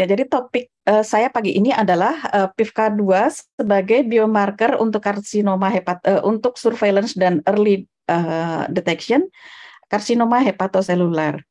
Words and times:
Ya, 0.00 0.08
jadi 0.08 0.24
topik 0.24 0.72
uh, 0.88 1.04
saya 1.04 1.28
pagi 1.28 1.52
ini 1.60 1.76
adalah 1.76 2.16
uh, 2.32 2.48
PIVK2 2.56 3.04
sebagai 3.60 4.00
biomarker 4.08 4.80
untuk 4.80 5.04
karsinoma 5.04 5.68
hepat 5.68 6.00
uh, 6.08 6.24
untuk 6.24 6.56
surveillance 6.56 7.12
dan 7.12 7.44
early 7.44 7.84
uh, 8.08 8.64
detection 8.72 9.28
karsinoma 9.92 10.40
hepatoseluler. 10.40 11.44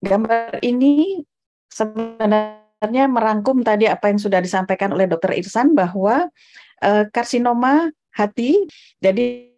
Gambar 0.00 0.64
ini 0.64 1.20
sebenarnya 1.68 3.12
merangkum 3.12 3.60
tadi 3.60 3.92
apa 3.92 4.08
yang 4.08 4.16
sudah 4.16 4.40
disampaikan 4.40 4.96
oleh 4.96 5.04
Dr. 5.04 5.36
Irsan 5.36 5.76
bahwa 5.76 6.32
uh, 6.80 7.04
karsinoma 7.12 7.92
hati 8.16 8.56
jadi 9.04 9.52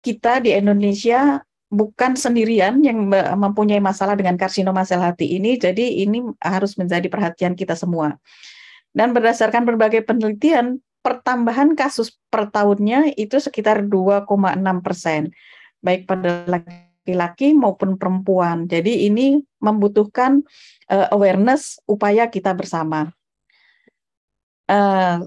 kita 0.00 0.40
di 0.48 0.56
Indonesia 0.56 1.44
bukan 1.70 2.18
sendirian 2.18 2.82
yang 2.82 3.06
mempunyai 3.38 3.78
masalah 3.78 4.18
dengan 4.18 4.34
karsinoma 4.34 4.82
sel 4.82 4.98
hati 4.98 5.38
ini, 5.38 5.54
jadi 5.54 6.02
ini 6.02 6.26
harus 6.42 6.74
menjadi 6.74 7.06
perhatian 7.06 7.54
kita 7.54 7.78
semua. 7.78 8.18
Dan 8.90 9.14
berdasarkan 9.14 9.62
berbagai 9.62 10.02
penelitian, 10.02 10.82
pertambahan 11.00 11.78
kasus 11.78 12.18
per 12.26 12.50
tahunnya 12.50 13.14
itu 13.14 13.38
sekitar 13.38 13.86
2,6 13.86 14.26
persen, 14.82 15.30
baik 15.78 16.10
pada 16.10 16.42
laki-laki 16.50 17.54
maupun 17.54 17.94
perempuan. 17.94 18.66
Jadi 18.66 19.06
ini 19.06 19.38
membutuhkan 19.62 20.42
uh, 20.90 21.06
awareness 21.14 21.78
upaya 21.86 22.26
kita 22.26 22.50
bersama. 22.50 23.14
Uh, 24.66 25.22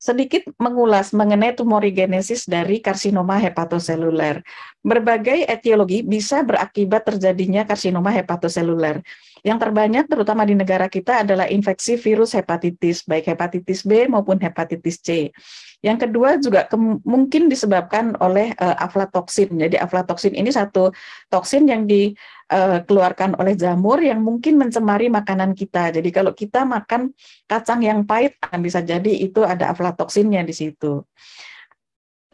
sedikit 0.00 0.48
mengulas 0.56 1.12
mengenai 1.12 1.52
tumorigenesis 1.52 2.48
dari 2.48 2.80
karsinoma 2.80 3.36
hepatoseluler. 3.36 4.40
Berbagai 4.80 5.44
etiologi 5.44 6.00
bisa 6.00 6.40
berakibat 6.40 7.04
terjadinya 7.04 7.68
karsinoma 7.68 8.08
hepatoseluler. 8.16 9.04
Yang 9.40 9.58
terbanyak 9.68 10.04
terutama 10.08 10.44
di 10.44 10.52
negara 10.56 10.88
kita 10.88 11.24
adalah 11.24 11.48
infeksi 11.48 11.96
virus 11.96 12.36
hepatitis, 12.36 13.04
baik 13.04 13.28
hepatitis 13.28 13.84
B 13.84 14.08
maupun 14.08 14.36
hepatitis 14.40 15.00
C. 15.00 15.32
Yang 15.80 16.08
kedua 16.08 16.36
juga 16.36 16.68
mungkin 17.08 17.48
disebabkan 17.48 18.12
oleh 18.20 18.52
uh, 18.60 18.76
aflatoksin. 18.84 19.56
Jadi 19.56 19.80
aflatoksin 19.80 20.36
ini 20.36 20.52
satu 20.52 20.92
toksin 21.32 21.64
yang 21.64 21.88
dikeluarkan 21.88 23.32
uh, 23.32 23.40
oleh 23.40 23.56
jamur 23.56 23.96
yang 24.04 24.20
mungkin 24.20 24.60
mencemari 24.60 25.08
makanan 25.08 25.56
kita. 25.56 25.96
Jadi 25.96 26.08
kalau 26.12 26.36
kita 26.36 26.68
makan 26.68 27.16
kacang 27.48 27.80
yang 27.80 28.04
pahit, 28.04 28.36
bisa 28.60 28.84
jadi 28.84 29.08
itu 29.08 29.40
ada 29.40 29.72
aflatoksinnya 29.72 30.44
di 30.44 30.52
situ. 30.52 31.00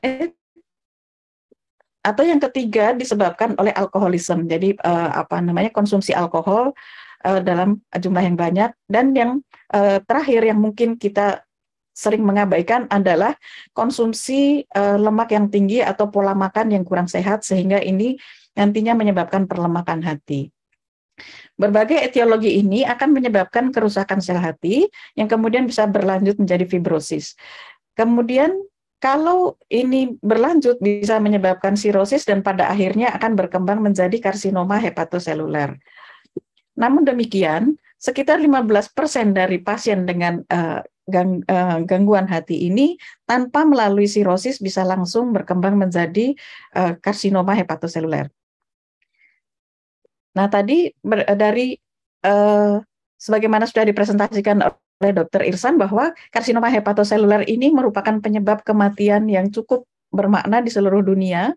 Eh, 0.03 0.36
atau 2.07 2.23
yang 2.23 2.39
ketiga 2.39 2.95
disebabkan 2.95 3.59
oleh 3.59 3.75
alkoholisme. 3.75 4.47
Jadi 4.47 4.79
uh, 4.79 5.27
apa 5.27 5.43
namanya 5.43 5.75
konsumsi 5.75 6.15
alkohol 6.15 6.71
uh, 7.27 7.41
dalam 7.43 7.83
jumlah 7.91 8.23
yang 8.23 8.39
banyak 8.39 8.71
dan 8.87 9.11
yang 9.11 9.43
uh, 9.75 9.99
terakhir 10.07 10.47
yang 10.47 10.62
mungkin 10.62 10.95
kita 10.95 11.43
sering 11.97 12.23
mengabaikan 12.23 12.87
adalah 12.93 13.34
konsumsi 13.75 14.62
uh, 14.77 15.01
lemak 15.01 15.34
yang 15.34 15.51
tinggi 15.51 15.83
atau 15.83 16.07
pola 16.07 16.37
makan 16.37 16.79
yang 16.79 16.84
kurang 16.87 17.11
sehat 17.11 17.43
sehingga 17.43 17.83
ini 17.83 18.15
nantinya 18.55 18.95
menyebabkan 18.95 19.51
perlemakan 19.51 20.07
hati. 20.07 20.55
Berbagai 21.57 21.97
etiologi 22.12 22.61
ini 22.61 22.84
akan 22.84 23.17
menyebabkan 23.17 23.73
kerusakan 23.73 24.21
sel 24.21 24.37
hati 24.37 24.84
yang 25.17 25.25
kemudian 25.25 25.65
bisa 25.65 25.89
berlanjut 25.89 26.37
menjadi 26.37 26.69
fibrosis. 26.69 27.33
Kemudian 27.97 28.53
kalau 28.97 29.61
ini 29.69 30.16
berlanjut 30.25 30.80
bisa 30.80 31.20
menyebabkan 31.20 31.77
sirosis 31.77 32.25
dan 32.25 32.41
pada 32.41 32.72
akhirnya 32.72 33.12
akan 33.12 33.36
berkembang 33.36 33.84
menjadi 33.84 34.16
karsinoma 34.19 34.80
hepatoseluler. 34.80 35.76
Namun 36.81 37.04
demikian, 37.04 37.76
sekitar 38.00 38.41
15% 38.41 38.93
dari 39.37 39.60
pasien 39.60 40.09
dengan 40.09 40.41
uh, 40.48 40.81
gang, 41.09 41.44
gangguan 41.84 42.28
hati 42.28 42.69
ini 42.69 42.97
tanpa 43.25 43.65
melalui 43.65 44.09
sirosis 44.09 44.60
bisa 44.60 44.82
langsung 44.82 45.32
berkembang 45.32 45.76
menjadi 45.76 46.37
uh, 46.76 46.97
karsinoma 47.00 47.53
hepatoseluler. 47.56 48.28
Nah, 50.37 50.47
tadi 50.53 50.92
dari 51.37 51.72
uh, 52.25 52.76
sebagaimana 53.16 53.65
sudah 53.65 53.88
dipresentasikan 53.88 54.60
oleh 55.03 55.12
Dr. 55.12 55.45
Irsan 55.45 55.77
bahwa 55.77 56.17
karsinoma 56.33 56.73
hepatoseluler 56.73 57.45
ini 57.45 57.69
merupakan 57.69 58.17
penyebab 58.17 58.65
kematian 58.65 59.29
yang 59.29 59.53
cukup 59.53 59.84
bermakna 60.09 60.65
di 60.65 60.73
seluruh 60.73 61.05
dunia 61.05 61.53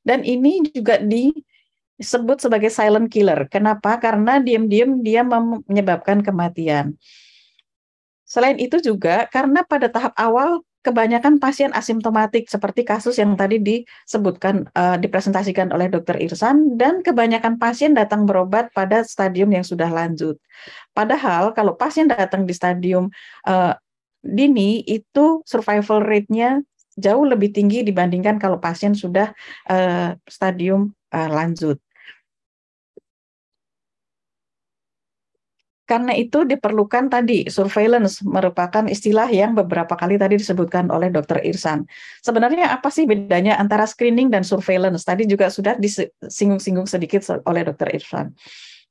dan 0.00 0.24
ini 0.24 0.64
juga 0.72 0.96
disebut 0.96 2.40
sebagai 2.40 2.72
silent 2.72 3.12
killer. 3.12 3.44
Kenapa? 3.52 4.00
Karena 4.00 4.40
diam-diam 4.40 5.04
dia 5.04 5.20
menyebabkan 5.68 6.24
kematian. 6.24 6.96
Selain 8.24 8.56
itu 8.56 8.80
juga 8.80 9.28
karena 9.28 9.66
pada 9.66 9.90
tahap 9.90 10.14
awal 10.16 10.64
kebanyakan 10.80 11.36
pasien 11.36 11.70
asimptomatik 11.76 12.48
seperti 12.48 12.88
kasus 12.88 13.20
yang 13.20 13.36
tadi 13.36 13.60
disebutkan 13.60 14.68
uh, 14.72 14.96
dipresentasikan 14.96 15.68
oleh 15.76 15.92
Dr. 15.92 16.16
Irsan 16.16 16.80
dan 16.80 17.04
kebanyakan 17.04 17.60
pasien 17.60 17.92
datang 17.92 18.24
berobat 18.24 18.72
pada 18.72 19.04
stadium 19.04 19.52
yang 19.52 19.64
sudah 19.64 19.92
lanjut. 19.92 20.40
Padahal 20.96 21.52
kalau 21.52 21.76
pasien 21.76 22.08
datang 22.08 22.48
di 22.48 22.56
stadium 22.56 23.12
uh, 23.44 23.76
dini 24.24 24.80
itu 24.84 25.44
survival 25.44 26.04
rate-nya 26.04 26.60
jauh 26.96 27.24
lebih 27.24 27.52
tinggi 27.52 27.84
dibandingkan 27.84 28.36
kalau 28.36 28.60
pasien 28.60 28.96
sudah 28.96 29.32
uh, 29.68 30.16
stadium 30.28 30.92
uh, 31.12 31.28
lanjut. 31.28 31.76
Karena 35.90 36.14
itu 36.14 36.46
diperlukan 36.46 37.10
tadi 37.10 37.50
surveillance 37.50 38.22
merupakan 38.22 38.86
istilah 38.86 39.26
yang 39.26 39.58
beberapa 39.58 39.98
kali 39.98 40.14
tadi 40.14 40.38
disebutkan 40.38 40.86
oleh 40.86 41.10
Dr. 41.10 41.42
Irsan. 41.42 41.82
Sebenarnya 42.22 42.70
apa 42.70 42.94
sih 42.94 43.10
bedanya 43.10 43.58
antara 43.58 43.90
screening 43.90 44.30
dan 44.30 44.46
surveillance? 44.46 45.02
Tadi 45.02 45.26
juga 45.26 45.50
sudah 45.50 45.74
disinggung-singgung 45.82 46.86
sedikit 46.86 47.26
oleh 47.42 47.66
Dr. 47.66 47.90
Irsan. 47.90 48.30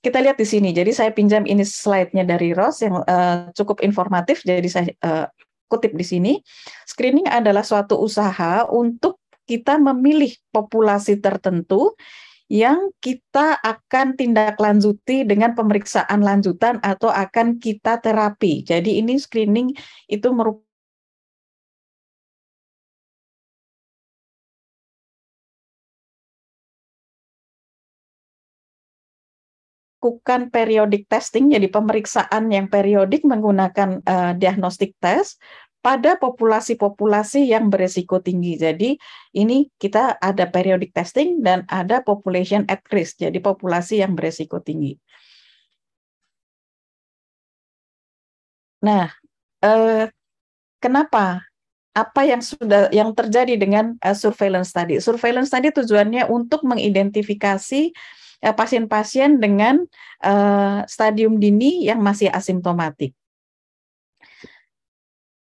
Kita 0.03 0.19
lihat 0.19 0.35
di 0.35 0.43
sini. 0.43 0.75
Jadi 0.75 0.91
saya 0.91 1.15
pinjam 1.15 1.47
ini 1.47 1.63
slide-nya 1.63 2.27
dari 2.27 2.51
Ross 2.51 2.83
yang 2.83 2.99
uh, 2.99 3.47
cukup 3.55 3.79
informatif. 3.79 4.43
Jadi 4.43 4.67
saya 4.67 4.91
uh, 4.99 5.31
kutip 5.71 5.95
di 5.95 6.03
sini. 6.03 6.33
Screening 6.83 7.31
adalah 7.31 7.63
suatu 7.63 7.95
usaha 7.95 8.67
untuk 8.67 9.23
kita 9.47 9.79
memilih 9.79 10.35
populasi 10.51 11.23
tertentu 11.23 11.95
yang 12.49 12.89
kita 12.97 13.61
akan 13.61 14.17
tindak 14.17 14.57
lanjuti 14.57 15.21
dengan 15.21 15.53
pemeriksaan 15.53 16.25
lanjutan 16.25 16.81
atau 16.81 17.13
akan 17.13 17.61
kita 17.61 18.01
terapi. 18.01 18.65
Jadi 18.65 18.97
ini 18.97 19.21
screening 19.21 19.77
itu 20.09 20.27
merupakan 20.33 20.69
lakukan 29.99 30.47
periodic 30.47 31.11
testing, 31.11 31.51
jadi 31.51 31.67
pemeriksaan 31.67 32.47
yang 32.47 32.71
periodik 32.71 33.27
menggunakan 33.27 33.99
uh, 34.07 34.31
diagnostic 34.31 34.95
test 35.03 35.43
pada 35.79 36.19
populasi-populasi 36.19 37.47
yang 37.47 37.71
beresiko 37.71 38.19
tinggi. 38.19 38.59
Jadi 38.59 38.99
ini 39.35 39.71
kita 39.79 40.19
ada 40.19 40.45
periodic 40.51 40.91
testing 40.91 41.39
dan 41.39 41.63
ada 41.71 42.03
population 42.03 42.67
at 42.67 42.83
risk, 42.91 43.23
jadi 43.23 43.39
populasi 43.39 44.03
yang 44.03 44.13
beresiko 44.15 44.59
tinggi. 44.59 44.99
Nah, 48.83 49.11
eh, 49.63 50.07
kenapa? 50.79 51.43
Apa 51.89 52.21
yang 52.23 52.39
sudah 52.39 52.87
yang 52.95 53.11
terjadi 53.11 53.59
dengan 53.59 53.97
uh, 53.99 54.15
surveillance 54.15 54.71
tadi? 54.71 55.03
Surveillance 55.03 55.51
tadi 55.51 55.67
tujuannya 55.73 56.31
untuk 56.31 56.63
mengidentifikasi 56.63 57.81
eh, 58.39 58.55
pasien-pasien 58.55 59.35
uh, 59.35 59.39
dengan 59.41 59.75
uh, 60.23 60.87
stadium 60.87 61.41
dini 61.43 61.83
yang 61.83 61.99
masih 61.99 62.31
asimptomatik 62.31 63.18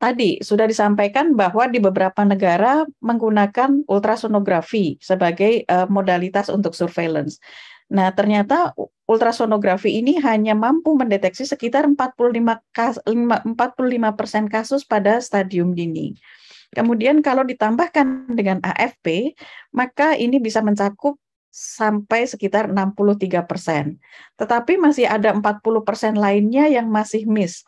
tadi 0.03 0.43
sudah 0.43 0.67
disampaikan 0.67 1.39
bahwa 1.39 1.71
di 1.71 1.79
beberapa 1.79 2.27
negara 2.27 2.83
menggunakan 2.99 3.87
ultrasonografi 3.87 4.99
sebagai 4.99 5.63
uh, 5.71 5.87
modalitas 5.87 6.51
untuk 6.51 6.75
surveillance. 6.75 7.39
Nah, 7.87 8.11
ternyata 8.11 8.75
ultrasonografi 9.07 9.95
ini 10.03 10.19
hanya 10.19 10.59
mampu 10.59 10.99
mendeteksi 10.99 11.47
sekitar 11.47 11.87
45 11.87 12.75
kas, 12.75 12.99
45% 13.07 14.51
kasus 14.51 14.83
pada 14.83 15.23
stadium 15.23 15.71
dini. 15.71 16.19
Kemudian 16.73 17.23
kalau 17.23 17.47
ditambahkan 17.47 18.33
dengan 18.33 18.59
AFP, 18.65 19.37
maka 19.71 20.19
ini 20.19 20.43
bisa 20.43 20.65
mencakup 20.65 21.21
sampai 21.53 22.25
sekitar 22.25 22.73
63 22.73 23.45
persen. 23.45 24.01
Tetapi 24.41 24.81
masih 24.81 25.05
ada 25.05 25.37
40 25.37 25.85
persen 25.85 26.17
lainnya 26.17 26.65
yang 26.67 26.89
masih 26.89 27.29
miss 27.29 27.63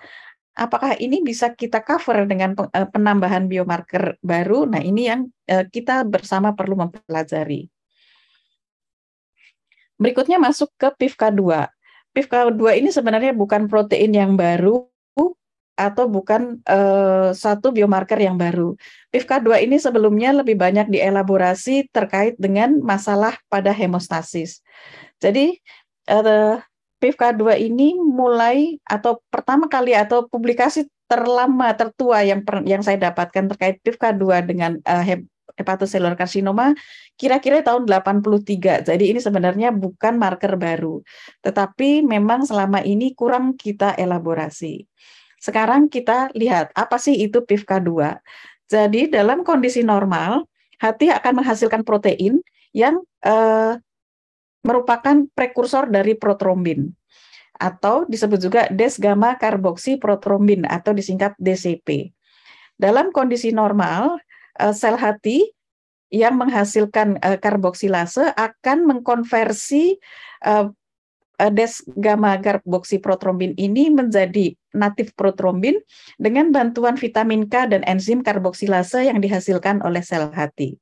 apakah 0.55 0.95
ini 0.99 1.21
bisa 1.21 1.53
kita 1.53 1.83
cover 1.83 2.25
dengan 2.25 2.55
eh, 2.55 2.89
penambahan 2.89 3.51
biomarker 3.51 4.19
baru? 4.23 4.71
Nah, 4.71 4.81
ini 4.81 5.11
yang 5.11 5.27
eh, 5.51 5.67
kita 5.67 6.06
bersama 6.06 6.55
perlu 6.55 6.79
mempelajari. 6.79 7.71
Berikutnya 9.99 10.43
masuk 10.43 10.75
ke 10.75 10.91
PIVK2. 10.91 11.71
PIVK2 12.15 12.62
ini 12.83 12.91
sebenarnya 12.91 13.35
bukan 13.35 13.67
protein 13.67 14.15
yang 14.15 14.35
baru 14.35 14.87
atau 15.75 16.06
bukan 16.06 16.62
uh, 16.71 17.35
satu 17.35 17.75
biomarker 17.75 18.19
yang 18.19 18.39
baru. 18.39 18.79
PIVK2 19.11 19.67
ini 19.67 19.77
sebelumnya 19.83 20.31
lebih 20.31 20.55
banyak 20.55 20.87
dielaborasi 20.87 21.91
terkait 21.91 22.39
dengan 22.39 22.79
masalah 22.79 23.35
pada 23.51 23.75
hemostasis. 23.75 24.62
Jadi 25.19 25.59
uh, 26.11 26.62
PIVK2 27.05 27.61
ini 27.61 28.01
mulai 28.01 28.81
atau 28.89 29.21
pertama 29.29 29.69
kali 29.69 29.93
atau 29.93 30.25
publikasi 30.25 30.89
terlama 31.05 31.77
tertua 31.77 32.25
yang 32.25 32.41
per, 32.41 32.65
yang 32.65 32.81
saya 32.81 32.97
dapatkan 32.97 33.53
terkait 33.53 33.77
PIVK2 33.85 34.25
dengan 34.49 34.81
uh, 34.89 35.05
hepatocellular 35.53 36.17
karsinoma 36.17 36.73
kira-kira 37.21 37.61
tahun 37.61 37.85
83. 37.85 38.89
Jadi 38.89 39.05
ini 39.05 39.21
sebenarnya 39.21 39.69
bukan 39.69 40.17
marker 40.17 40.56
baru, 40.56 41.05
tetapi 41.45 42.01
memang 42.01 42.49
selama 42.49 42.81
ini 42.81 43.12
kurang 43.12 43.53
kita 43.53 43.93
elaborasi. 44.01 44.89
Sekarang 45.37 45.93
kita 45.93 46.33
lihat 46.33 46.73
apa 46.73 46.97
sih 46.97 47.21
itu 47.21 47.45
PIVK2. 47.45 48.17
Jadi 48.65 49.12
dalam 49.12 49.45
kondisi 49.45 49.85
normal, 49.85 50.49
hati 50.81 51.12
akan 51.12 51.45
menghasilkan 51.45 51.85
protein 51.85 52.41
yang 52.73 52.97
eh, 53.21 53.77
merupakan 54.64 55.28
prekursor 55.37 55.93
dari 55.93 56.16
protrombin 56.16 56.90
atau 57.55 58.02
disebut 58.11 58.40
juga 58.43 58.62
des 58.72 58.99
gamma 58.99 59.38
karboksi 59.38 60.00
protrombin 60.00 60.66
atau 60.66 60.90
disingkat 60.90 61.38
DCP. 61.38 62.11
Dalam 62.75 63.14
kondisi 63.14 63.55
normal, 63.55 64.19
uh, 64.58 64.75
sel 64.75 64.99
hati 64.99 65.55
yang 66.11 66.34
menghasilkan 66.34 67.22
uh, 67.22 67.38
karboksilase 67.38 68.34
akan 68.34 68.90
mengkonversi 68.90 70.02
uh, 70.43 70.67
des 71.50 71.82
gamma 71.99 72.38
karboksiprotrombin 72.38 73.58
ini 73.58 73.90
menjadi 73.90 74.55
natif 74.70 75.14
protrombin 75.19 75.82
dengan 76.14 76.55
bantuan 76.55 76.94
vitamin 76.94 77.50
K 77.50 77.70
dan 77.70 77.82
enzim 77.87 78.22
karboksilase 78.22 79.06
yang 79.06 79.19
dihasilkan 79.19 79.82
oleh 79.82 80.02
sel 80.02 80.31
hati. 80.31 80.78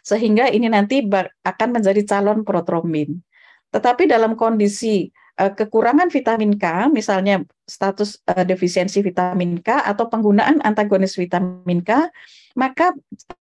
Sehingga 0.00 0.48
ini 0.48 0.68
nanti 0.68 1.04
akan 1.44 1.68
menjadi 1.70 2.02
calon 2.04 2.44
protrombin. 2.44 3.20
Tetapi 3.70 4.10
dalam 4.10 4.34
kondisi 4.34 5.06
uh, 5.38 5.52
kekurangan 5.54 6.10
vitamin 6.10 6.58
K, 6.58 6.90
misalnya 6.90 7.40
status 7.64 8.18
uh, 8.26 8.42
defisiensi 8.42 9.00
vitamin 9.00 9.62
K 9.62 9.86
atau 9.86 10.10
penggunaan 10.10 10.58
antagonis 10.66 11.14
vitamin 11.14 11.80
K, 11.86 12.10
maka 12.58 12.90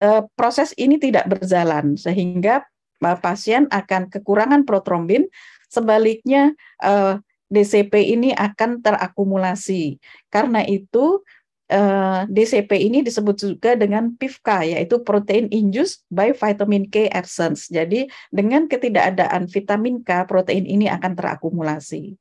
uh, 0.02 0.26
proses 0.34 0.74
ini 0.82 0.98
tidak 0.98 1.30
berjalan 1.30 1.94
sehingga 1.94 2.66
uh, 3.06 3.18
pasien 3.22 3.70
akan 3.70 4.10
kekurangan 4.10 4.66
protrombin, 4.66 5.30
sebaliknya 5.70 6.56
DCP 7.52 8.18
ini 8.18 8.32
akan 8.34 8.82
terakumulasi. 8.82 10.02
Karena 10.32 10.66
itu 10.66 11.22
uh, 11.72 12.26
DCP 12.30 12.90
ini 12.90 13.02
disebut 13.02 13.36
juga 13.38 13.74
dengan 13.74 14.14
PIVK 14.14 14.78
yaitu 14.78 15.02
protein 15.02 15.50
induced 15.50 16.06
by 16.12 16.34
vitamin 16.36 16.86
K 16.90 17.10
absence. 17.10 17.70
Jadi 17.72 18.10
dengan 18.30 18.70
ketidakadaan 18.70 19.50
vitamin 19.50 20.02
K 20.06 20.26
protein 20.30 20.66
ini 20.66 20.86
akan 20.92 21.18
terakumulasi. 21.18 22.18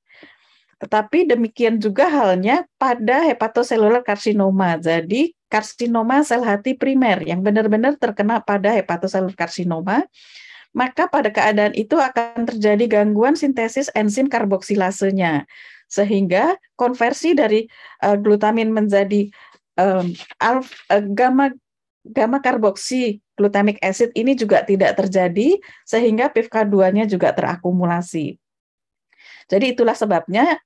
Tetapi 0.81 1.31
demikian 1.31 1.81
juga 1.81 2.11
halnya 2.11 2.69
pada 2.77 3.25
hepatocellular 3.25 4.05
karsinoma. 4.05 4.77
Jadi 4.77 5.33
karsinoma 5.49 6.27
sel 6.27 6.43
hati 6.45 6.75
primer 6.75 7.23
yang 7.25 7.41
benar-benar 7.41 7.97
terkena 7.97 8.43
pada 8.43 8.75
hepatocellular 8.75 9.33
karsinoma, 9.39 10.05
maka 10.75 11.07
pada 11.07 11.31
keadaan 11.31 11.73
itu 11.79 11.95
akan 11.95 12.45
terjadi 12.51 13.01
gangguan 13.01 13.39
sintesis 13.39 13.89
enzim 13.95 14.27
karboksilasenya 14.27 15.47
sehingga 15.95 16.59
konversi 16.75 17.39
dari 17.39 17.63
uh, 18.03 18.19
glutamin 18.19 18.75
menjadi 18.75 19.31
um, 19.79 20.11
alf, 20.43 20.75
uh, 20.91 20.99
gamma 21.15 21.55
gamma 22.03 22.43
karboksi 22.43 23.23
glutamic 23.39 23.79
acid 23.81 24.11
ini 24.19 24.35
juga 24.35 24.67
tidak 24.67 24.99
terjadi 24.99 25.57
sehingga 25.87 26.29
PIVK2-nya 26.35 27.07
juga 27.09 27.33
terakumulasi. 27.33 28.37
Jadi 29.49 29.67
itulah 29.73 29.97
sebabnya 29.97 30.59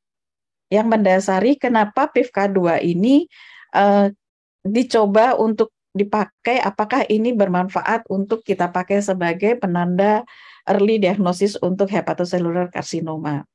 yang 0.69 0.89
mendasari 0.89 1.57
kenapa 1.57 2.09
PIVK2 2.13 2.83
ini 2.85 3.29
uh, 3.77 4.11
dicoba 4.67 5.39
untuk 5.39 5.73
dipakai 5.97 6.61
apakah 6.61 7.09
ini 7.09 7.33
bermanfaat 7.33 8.07
untuk 8.13 8.45
kita 8.45 8.69
pakai 8.69 9.01
sebagai 9.01 9.57
penanda 9.57 10.23
early 10.69 11.01
diagnosis 11.01 11.57
untuk 11.59 11.89
hepatocellular 11.89 12.69
carcinoma. 12.69 13.49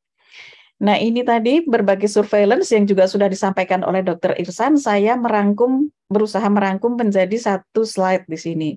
Nah, 0.81 0.97
ini 0.97 1.21
tadi 1.21 1.61
berbagai 1.61 2.09
surveillance 2.09 2.73
yang 2.73 2.89
juga 2.89 3.05
sudah 3.05 3.29
disampaikan 3.29 3.85
oleh 3.85 4.01
Dr. 4.01 4.33
Irsan, 4.41 4.75
saya 4.81 5.13
merangkum 5.13 5.93
berusaha 6.09 6.45
merangkum 6.49 6.97
menjadi 6.97 7.37
satu 7.37 7.85
slide 7.85 8.25
di 8.25 8.37
sini. 8.37 8.69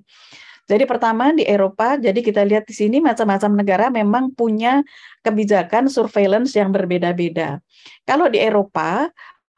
Jadi 0.67 0.83
pertama 0.83 1.31
di 1.31 1.47
Eropa, 1.47 1.95
jadi 1.95 2.19
kita 2.19 2.43
lihat 2.43 2.67
di 2.67 2.75
sini 2.75 2.99
macam-macam 2.99 3.55
negara 3.55 3.87
memang 3.87 4.35
punya 4.35 4.83
kebijakan 5.23 5.87
surveillance 5.87 6.59
yang 6.59 6.75
berbeda-beda. 6.75 7.63
Kalau 8.03 8.27
di 8.27 8.43
Eropa, 8.43 9.07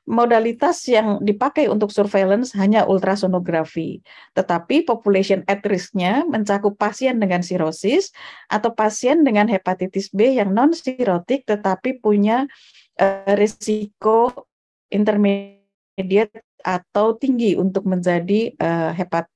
modalitas 0.09 0.81
yang 0.89 1.21
dipakai 1.21 1.69
untuk 1.69 1.93
surveillance 1.93 2.57
hanya 2.57 2.89
ultrasonografi, 2.89 4.01
tetapi 4.33 4.81
population 4.81 5.45
at 5.45 5.61
risk-nya 5.61 6.25
mencakup 6.25 6.73
pasien 6.81 7.21
dengan 7.21 7.45
sirosis 7.45 8.09
atau 8.49 8.73
pasien 8.73 9.21
dengan 9.21 9.45
hepatitis 9.45 10.09
B 10.09 10.41
yang 10.41 10.49
non-sirotik 10.49 11.45
tetapi 11.45 12.01
punya 12.01 12.49
uh, 12.97 13.33
risiko 13.37 14.49
intermediate 14.89 16.41
atau 16.65 17.13
tinggi 17.13 17.53
untuk 17.53 17.85
menjadi 17.85 18.57
uh, 18.57 18.91
hepat 18.97 19.29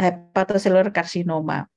hepatocellular 0.00 0.88
karsinoma. 0.88 1.68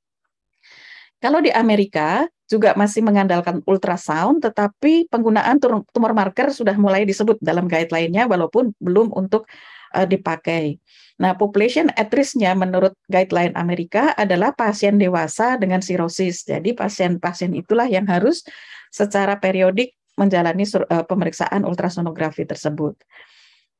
Kalau 1.21 1.43
di 1.43 1.51
Amerika 1.53 2.25
juga 2.51 2.75
masih 2.75 2.99
mengandalkan 2.99 3.63
ultrasound, 3.63 4.43
tetapi 4.43 5.07
penggunaan 5.07 5.55
tumor 5.63 6.11
marker 6.11 6.51
sudah 6.51 6.75
mulai 6.75 7.07
disebut 7.07 7.39
dalam 7.39 7.71
guideline-nya 7.71 8.27
walaupun 8.27 8.75
belum 8.83 9.15
untuk 9.15 9.47
uh, 9.95 10.03
dipakai. 10.03 10.75
Nah, 11.21 11.37
population 11.37 11.87
at 11.95 12.11
risk-nya 12.11 12.51
menurut 12.51 12.91
guideline 13.07 13.55
Amerika 13.55 14.11
adalah 14.19 14.51
pasien 14.51 14.99
dewasa 14.99 15.55
dengan 15.55 15.79
sirosis. 15.79 16.43
Jadi 16.43 16.75
pasien-pasien 16.75 17.55
itulah 17.55 17.87
yang 17.87 18.03
harus 18.11 18.43
secara 18.91 19.39
periodik 19.39 19.95
menjalani 20.19 20.67
uh, 20.67 21.07
pemeriksaan 21.07 21.63
ultrasonografi 21.63 22.43
tersebut. 22.43 22.99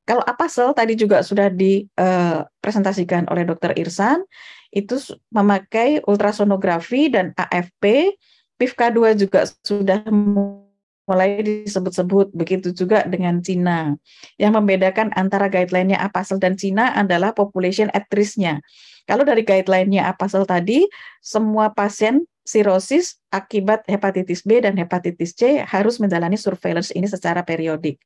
Kalau 0.02 0.24
apa 0.24 0.50
sel 0.50 0.74
tadi 0.74 0.98
juga 0.98 1.22
sudah 1.22 1.46
dipresentasikan 1.46 3.28
uh, 3.28 3.30
oleh 3.36 3.46
Dr. 3.46 3.76
Irsan, 3.78 4.24
itu 4.72 4.98
memakai 5.30 6.00
ultrasonografi 6.08 7.12
dan 7.12 7.36
AFP, 7.36 8.16
PIVK2 8.62 9.18
juga 9.18 9.42
sudah 9.66 10.06
mulai 10.06 11.42
disebut-sebut 11.42 12.30
begitu 12.30 12.70
juga 12.70 13.02
dengan 13.10 13.42
Cina. 13.42 13.98
Yang 14.38 14.52
membedakan 14.62 15.10
antara 15.18 15.50
guideline-nya 15.50 15.98
APASL 15.98 16.38
dan 16.38 16.54
Cina 16.54 16.94
adalah 16.94 17.34
population 17.34 17.90
at 17.90 18.06
risk-nya. 18.14 18.62
Kalau 19.10 19.26
dari 19.26 19.42
guideline-nya 19.42 20.06
APASL 20.14 20.46
tadi, 20.46 20.86
semua 21.18 21.74
pasien 21.74 22.22
sirosis 22.46 23.18
akibat 23.34 23.86
hepatitis 23.90 24.46
B 24.46 24.62
dan 24.62 24.78
hepatitis 24.78 25.34
C 25.34 25.62
harus 25.62 25.98
menjalani 25.98 26.38
surveillance 26.38 26.94
ini 26.94 27.10
secara 27.10 27.42
periodik. 27.42 27.98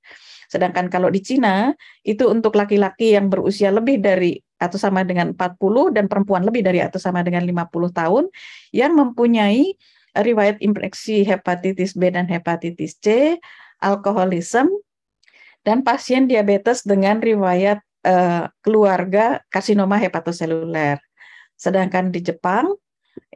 Sedangkan 0.49 0.89
kalau 0.89 1.13
di 1.13 1.21
Cina, 1.21 1.77
itu 2.01 2.25
untuk 2.33 2.57
laki-laki 2.57 3.13
yang 3.13 3.29
berusia 3.29 3.69
lebih 3.69 4.01
dari 4.01 4.41
atau 4.57 4.81
sama 4.81 5.05
dengan 5.05 5.37
40 5.37 5.93
dan 5.93 6.09
perempuan 6.09 6.41
lebih 6.49 6.65
dari 6.65 6.81
atau 6.81 6.97
sama 6.97 7.21
dengan 7.21 7.45
50 7.45 7.93
tahun 7.93 8.25
yang 8.73 8.97
mempunyai 8.97 9.77
riwayat 10.23 10.61
infeksi 10.65 11.25
hepatitis 11.27 11.93
B 11.93 12.09
dan 12.09 12.29
hepatitis 12.29 12.97
C, 13.01 13.37
alkoholisme, 13.81 14.71
dan 15.67 15.83
pasien 15.83 16.31
diabetes 16.31 16.87
dengan 16.87 17.19
riwayat 17.19 17.83
uh, 18.07 18.47
keluarga 18.63 19.43
karsinoma 19.51 19.99
hepatoseluler. 19.99 21.03
Sedangkan 21.59 22.15
di 22.15 22.23
Jepang, 22.23 22.71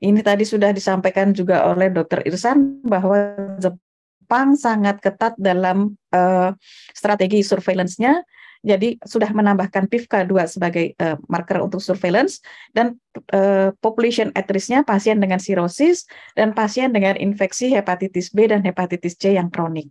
ini 0.00 0.20
tadi 0.20 0.44
sudah 0.46 0.70
disampaikan 0.70 1.32
juga 1.34 1.66
oleh 1.66 1.90
Dr. 1.90 2.24
Irsan 2.24 2.84
bahwa 2.86 3.34
Jepang 3.58 4.54
sangat 4.54 5.02
ketat 5.02 5.34
dalam 5.40 5.96
uh, 6.14 6.54
strategi 6.94 7.42
surveillance-nya 7.42 8.22
jadi 8.60 9.00
sudah 9.08 9.32
menambahkan 9.32 9.88
PIVK2 9.88 10.32
sebagai 10.44 10.92
uh, 11.00 11.16
marker 11.32 11.64
untuk 11.64 11.80
surveillance 11.80 12.44
dan 12.76 13.00
uh, 13.32 13.72
population 13.80 14.28
at 14.36 14.44
risk-nya 14.52 14.84
pasien 14.84 15.16
dengan 15.16 15.40
sirosis 15.40 16.04
dan 16.36 16.52
pasien 16.52 16.92
dengan 16.92 17.16
infeksi 17.16 17.72
hepatitis 17.72 18.28
B 18.28 18.52
dan 18.52 18.60
hepatitis 18.60 19.16
C 19.16 19.32
yang 19.32 19.48
kronik. 19.48 19.88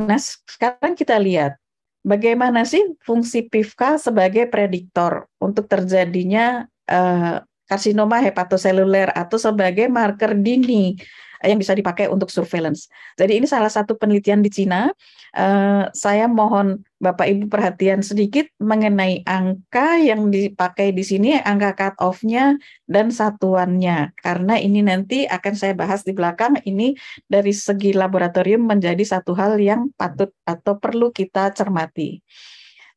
Nah, 0.00 0.18
sekarang 0.18 0.96
kita 0.96 1.20
lihat 1.20 1.60
bagaimana 2.02 2.64
sih 2.64 2.82
fungsi 3.04 3.52
PIVK 3.52 4.00
sebagai 4.00 4.48
prediktor 4.48 5.28
untuk 5.36 5.68
terjadinya 5.68 6.64
uh, 6.88 7.44
karsinoma 7.68 8.20
hepatoseluler 8.20 9.12
atau 9.12 9.40
sebagai 9.40 9.88
marker 9.88 10.36
dini 10.36 10.96
yang 11.44 11.60
bisa 11.60 11.76
dipakai 11.76 12.08
untuk 12.08 12.32
surveillance. 12.32 12.88
Jadi 13.20 13.38
ini 13.38 13.46
salah 13.46 13.70
satu 13.70 13.94
penelitian 13.94 14.40
di 14.40 14.50
Cina. 14.50 14.90
Uh, 15.34 15.90
saya 15.92 16.30
mohon 16.30 16.82
Bapak 17.02 17.26
Ibu 17.26 17.52
perhatian 17.52 18.00
sedikit 18.00 18.48
mengenai 18.62 19.26
angka 19.28 20.00
yang 20.00 20.32
dipakai 20.32 20.94
di 20.96 21.04
sini, 21.04 21.36
angka 21.36 21.76
cut 21.76 21.94
off-nya 22.00 22.56
dan 22.88 23.12
satuannya. 23.12 24.16
Karena 24.16 24.56
ini 24.56 24.80
nanti 24.80 25.28
akan 25.28 25.54
saya 25.58 25.76
bahas 25.76 26.00
di 26.06 26.16
belakang, 26.16 26.56
ini 26.64 26.96
dari 27.28 27.52
segi 27.52 27.92
laboratorium 27.92 28.64
menjadi 28.64 29.04
satu 29.04 29.36
hal 29.36 29.60
yang 29.60 29.92
patut 30.00 30.32
atau 30.48 30.80
perlu 30.80 31.12
kita 31.12 31.52
cermati. 31.52 32.24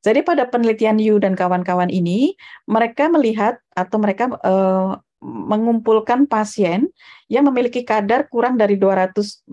Jadi 0.05 0.23
pada 0.23 0.47
penelitian 0.47 1.01
Yu 1.01 1.19
dan 1.19 1.35
kawan-kawan 1.35 1.91
ini, 1.91 2.37
mereka 2.69 3.11
melihat 3.11 3.59
atau 3.75 3.97
mereka 3.99 4.29
uh, 4.39 4.95
mengumpulkan 5.27 6.23
pasien 6.23 6.87
yang 7.27 7.43
memiliki 7.51 7.83
kadar 7.83 8.31
kurang 8.31 8.55
dari 8.55 8.79
200 8.79 9.43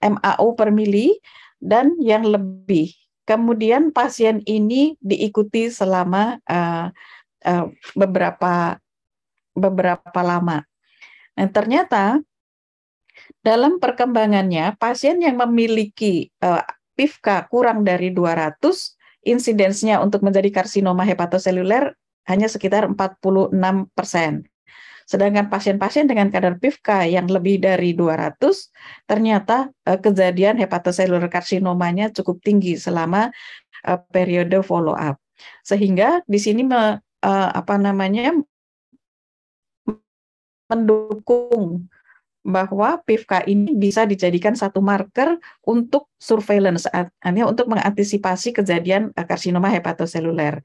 MAO 0.00 0.46
per 0.56 0.72
mili 0.72 1.20
dan 1.60 1.92
yang 2.00 2.24
lebih. 2.24 2.92
Kemudian 3.24 3.92
pasien 3.92 4.40
ini 4.44 4.96
diikuti 5.00 5.68
selama 5.72 6.40
uh, 6.44 6.88
uh, 7.44 7.66
beberapa 7.96 8.80
beberapa 9.56 10.20
lama. 10.20 10.64
Nah, 11.36 11.48
ternyata 11.48 12.20
dalam 13.40 13.80
perkembangannya 13.80 14.76
pasien 14.76 15.20
yang 15.24 15.40
memiliki 15.40 16.28
uh, 16.44 16.64
PIFKA 16.96 17.48
kurang 17.48 17.80
dari 17.84 18.12
200 18.12 18.60
insidensnya 19.24 20.04
untuk 20.04 20.20
menjadi 20.20 20.52
karsinoma 20.52 21.02
hepatoseluler 21.08 21.96
hanya 22.28 22.48
sekitar 22.48 22.88
46 22.92 23.52
persen. 23.92 24.44
Sedangkan 25.04 25.52
pasien-pasien 25.52 26.08
dengan 26.08 26.32
kadar 26.32 26.56
PIFK 26.56 27.08
yang 27.12 27.28
lebih 27.28 27.60
dari 27.60 27.92
200 27.92 28.40
ternyata 29.04 29.68
uh, 29.84 30.00
kejadian 30.00 30.56
hepatocellular 30.56 31.28
karsinomanya 31.28 32.08
cukup 32.10 32.40
tinggi 32.40 32.80
selama 32.80 33.28
uh, 33.84 34.00
periode 34.08 34.64
follow 34.64 34.96
up. 34.96 35.20
Sehingga 35.60 36.24
di 36.24 36.40
sini 36.40 36.64
me, 36.64 36.98
uh, 37.24 37.48
apa 37.52 37.76
namanya 37.76 38.32
mendukung 40.72 41.84
bahwa 42.44 43.00
PIFK 43.00 43.48
ini 43.48 43.72
bisa 43.72 44.04
dijadikan 44.04 44.52
satu 44.52 44.84
marker 44.84 45.40
untuk 45.64 46.12
surveillance, 46.20 46.84
artinya 46.92 47.48
untuk 47.48 47.72
mengantisipasi 47.72 48.52
kejadian 48.52 49.16
karsinoma 49.16 49.72
hepatoseluler. 49.72 50.60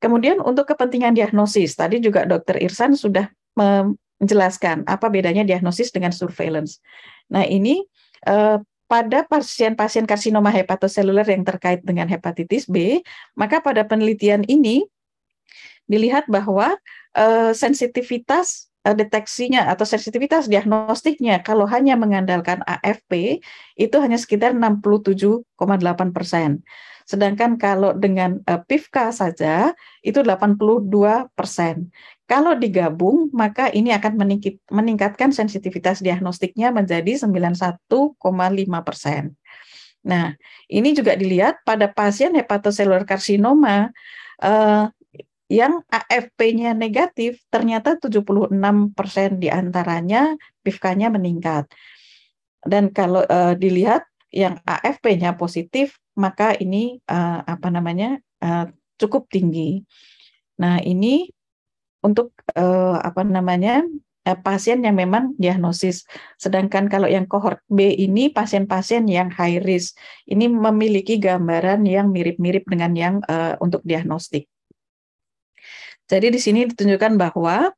Kemudian 0.00 0.40
untuk 0.40 0.64
kepentingan 0.64 1.12
diagnosis, 1.12 1.76
tadi 1.76 2.00
juga 2.00 2.24
Dokter 2.24 2.56
Irsan 2.64 2.96
sudah 2.96 3.28
menjelaskan 3.52 4.88
apa 4.88 5.12
bedanya 5.12 5.44
diagnosis 5.44 5.92
dengan 5.92 6.08
surveillance. 6.08 6.80
Nah 7.28 7.44
ini 7.44 7.84
eh, 8.24 8.56
pada 8.90 9.22
pasien-pasien 9.28 10.08
karsinoma 10.08 10.50
hepatoseluler 10.50 11.28
yang 11.28 11.44
terkait 11.46 11.84
dengan 11.86 12.10
hepatitis 12.10 12.66
B, 12.66 13.04
maka 13.38 13.62
pada 13.62 13.86
penelitian 13.86 14.42
ini 14.48 14.88
dilihat 15.84 16.26
bahwa 16.32 16.74
eh, 17.12 17.52
sensitivitas 17.52 18.72
eh, 18.88 18.96
deteksinya 18.96 19.68
atau 19.68 19.84
sensitivitas 19.84 20.48
diagnostiknya 20.48 21.44
kalau 21.44 21.68
hanya 21.68 21.94
mengandalkan 22.00 22.64
AFP 22.64 23.44
itu 23.76 23.96
hanya 24.00 24.16
sekitar 24.16 24.56
67,8 24.56 25.44
persen. 26.16 26.64
Sedangkan 27.10 27.58
kalau 27.58 27.90
dengan 27.90 28.38
uh, 28.46 28.62
PIFKA 28.62 29.10
saja 29.10 29.74
itu 30.06 30.22
82 30.22 30.86
persen. 31.34 31.90
Kalau 32.30 32.54
digabung, 32.54 33.26
maka 33.34 33.66
ini 33.74 33.90
akan 33.90 34.14
meningkatkan 34.70 35.34
sensitivitas 35.34 35.98
diagnostiknya 35.98 36.70
menjadi 36.70 37.18
91,5 37.18 38.14
persen. 38.86 39.34
Nah, 40.06 40.38
ini 40.70 40.94
juga 40.94 41.18
dilihat 41.18 41.66
pada 41.66 41.90
pasien 41.90 42.30
hepatocellular 42.38 43.02
karsinoma 43.02 43.90
uh, 44.38 44.86
yang 45.50 45.82
AFP-nya 45.90 46.78
negatif, 46.78 47.42
ternyata 47.50 47.98
76 47.98 48.54
persen 48.94 49.42
di 49.42 49.50
antaranya 49.50 50.38
PIFK-nya 50.62 51.10
meningkat. 51.10 51.66
Dan 52.62 52.94
kalau 52.94 53.26
uh, 53.26 53.58
dilihat 53.58 54.06
yang 54.30 54.62
AFP-nya 54.62 55.34
positif, 55.34 55.98
maka 56.20 56.52
ini 56.60 57.00
uh, 57.08 57.40
apa 57.48 57.72
namanya 57.72 58.20
uh, 58.44 58.68
cukup 59.00 59.32
tinggi. 59.32 59.80
Nah 60.60 60.76
ini 60.84 61.32
untuk 62.04 62.36
uh, 62.52 63.00
apa 63.00 63.24
namanya 63.24 63.80
uh, 64.28 64.38
pasien 64.44 64.84
yang 64.84 65.00
memang 65.00 65.32
diagnosis. 65.40 66.04
Sedangkan 66.36 66.92
kalau 66.92 67.08
yang 67.08 67.24
kohort 67.24 67.64
B 67.72 67.96
ini 67.96 68.28
pasien-pasien 68.28 69.08
yang 69.08 69.32
high 69.32 69.64
risk, 69.64 69.96
ini 70.28 70.48
memiliki 70.52 71.16
gambaran 71.16 71.88
yang 71.88 72.12
mirip-mirip 72.12 72.68
dengan 72.68 72.92
yang 72.92 73.14
uh, 73.24 73.56
untuk 73.64 73.80
diagnostik. 73.88 74.44
Jadi 76.10 76.26
di 76.34 76.40
sini 76.42 76.66
ditunjukkan 76.66 77.14
bahwa 77.16 77.70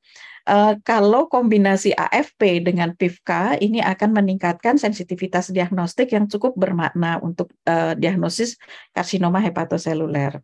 Uh, 0.43 0.75
kalau 0.83 1.31
kombinasi 1.31 1.95
AFP 1.95 2.67
dengan 2.67 2.99
PIVK 2.99 3.63
ini 3.63 3.79
akan 3.79 4.11
meningkatkan 4.11 4.75
sensitivitas 4.75 5.55
diagnostik 5.55 6.11
yang 6.11 6.27
cukup 6.27 6.59
bermakna 6.59 7.23
untuk 7.23 7.55
uh, 7.71 7.95
diagnosis 7.95 8.59
karsinoma 8.91 9.39
hepatoseluler. 9.39 10.43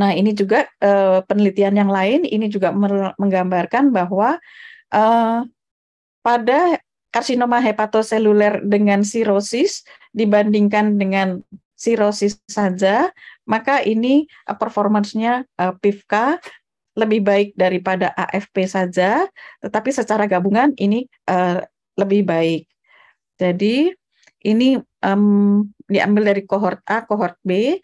Nah, 0.00 0.16
ini 0.16 0.32
juga 0.32 0.64
uh, 0.80 1.20
penelitian 1.28 1.76
yang 1.76 1.90
lain 1.92 2.24
ini 2.24 2.48
juga 2.48 2.72
menggambarkan 3.20 3.92
bahwa 3.92 4.40
uh, 4.88 5.44
pada 6.24 6.80
karsinoma 7.12 7.60
hepatoseluler 7.60 8.64
dengan 8.64 9.04
sirosis 9.04 9.84
dibandingkan 10.16 10.96
dengan 10.96 11.44
sirosis 11.76 12.40
saja, 12.48 13.12
maka 13.44 13.84
ini 13.84 14.28
performancenya 14.46 15.48
uh, 15.60 15.74
PIVK 15.80 16.38
lebih 16.98 17.20
baik 17.22 17.48
daripada 17.54 18.10
AFP 18.18 18.66
saja, 18.66 19.26
tetapi 19.62 19.90
secara 19.94 20.26
gabungan 20.26 20.74
ini 20.74 21.06
uh, 21.30 21.62
lebih 21.94 22.26
baik. 22.26 22.62
Jadi 23.38 23.94
ini 24.44 24.80
um, 25.04 25.68
diambil 25.86 26.34
dari 26.34 26.42
kohort 26.44 26.80
A, 26.88 27.04
kohort 27.04 27.36
B. 27.44 27.78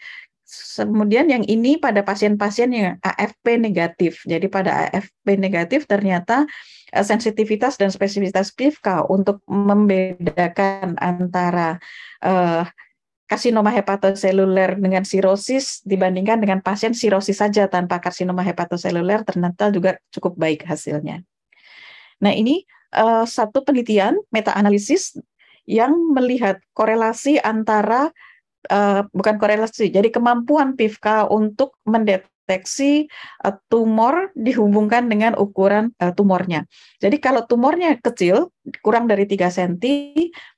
Kemudian 0.47 1.27
yang 1.27 1.43
ini 1.43 1.75
pada 1.75 2.07
pasien-pasien 2.07 2.71
yang 2.71 2.95
AFP 3.03 3.59
negatif. 3.59 4.23
Jadi 4.31 4.47
pada 4.47 4.87
AFP 4.87 5.35
negatif 5.35 5.91
ternyata 5.91 6.47
uh, 6.95 7.05
sensitivitas 7.05 7.75
dan 7.79 7.91
spesifitas 7.91 8.55
PIVK 8.55 9.11
untuk 9.11 9.43
membedakan 9.51 10.95
antara 11.03 11.83
uh, 12.23 12.63
karsinoma 13.27 13.75
hepatoseluler 13.75 14.79
dengan 14.79 15.03
sirosis 15.03 15.83
dibandingkan 15.83 16.39
dengan 16.39 16.63
pasien 16.63 16.95
sirosis 16.95 17.43
saja 17.43 17.67
tanpa 17.67 17.99
karsinoma 17.99 18.47
hepatoseluler 18.47 19.27
ternyata 19.27 19.75
juga 19.75 19.99
cukup 20.15 20.39
baik 20.39 20.63
hasilnya. 20.63 21.27
Nah, 22.23 22.33
ini 22.33 22.63
uh, 22.95 23.27
satu 23.27 23.67
penelitian 23.67 24.17
meta-analisis 24.31 25.19
yang 25.67 25.93
melihat 26.15 26.63
korelasi 26.73 27.43
antara 27.43 28.15
uh, 28.71 29.03
bukan 29.11 29.37
korelasi, 29.43 29.91
jadi 29.91 30.07
kemampuan 30.15 30.79
PIVK 30.79 31.27
untuk 31.27 31.75
mendeteksi 31.83 33.11
uh, 33.43 33.59
tumor 33.67 34.31
dihubungkan 34.39 35.11
dengan 35.11 35.35
ukuran 35.35 35.91
tumornya. 36.15 36.65
Jadi 37.03 37.19
kalau 37.19 37.43
tumornya 37.43 37.99
kecil, 37.99 38.55
kurang 38.87 39.11
dari 39.11 39.27
3 39.27 39.51
cm, 39.51 39.83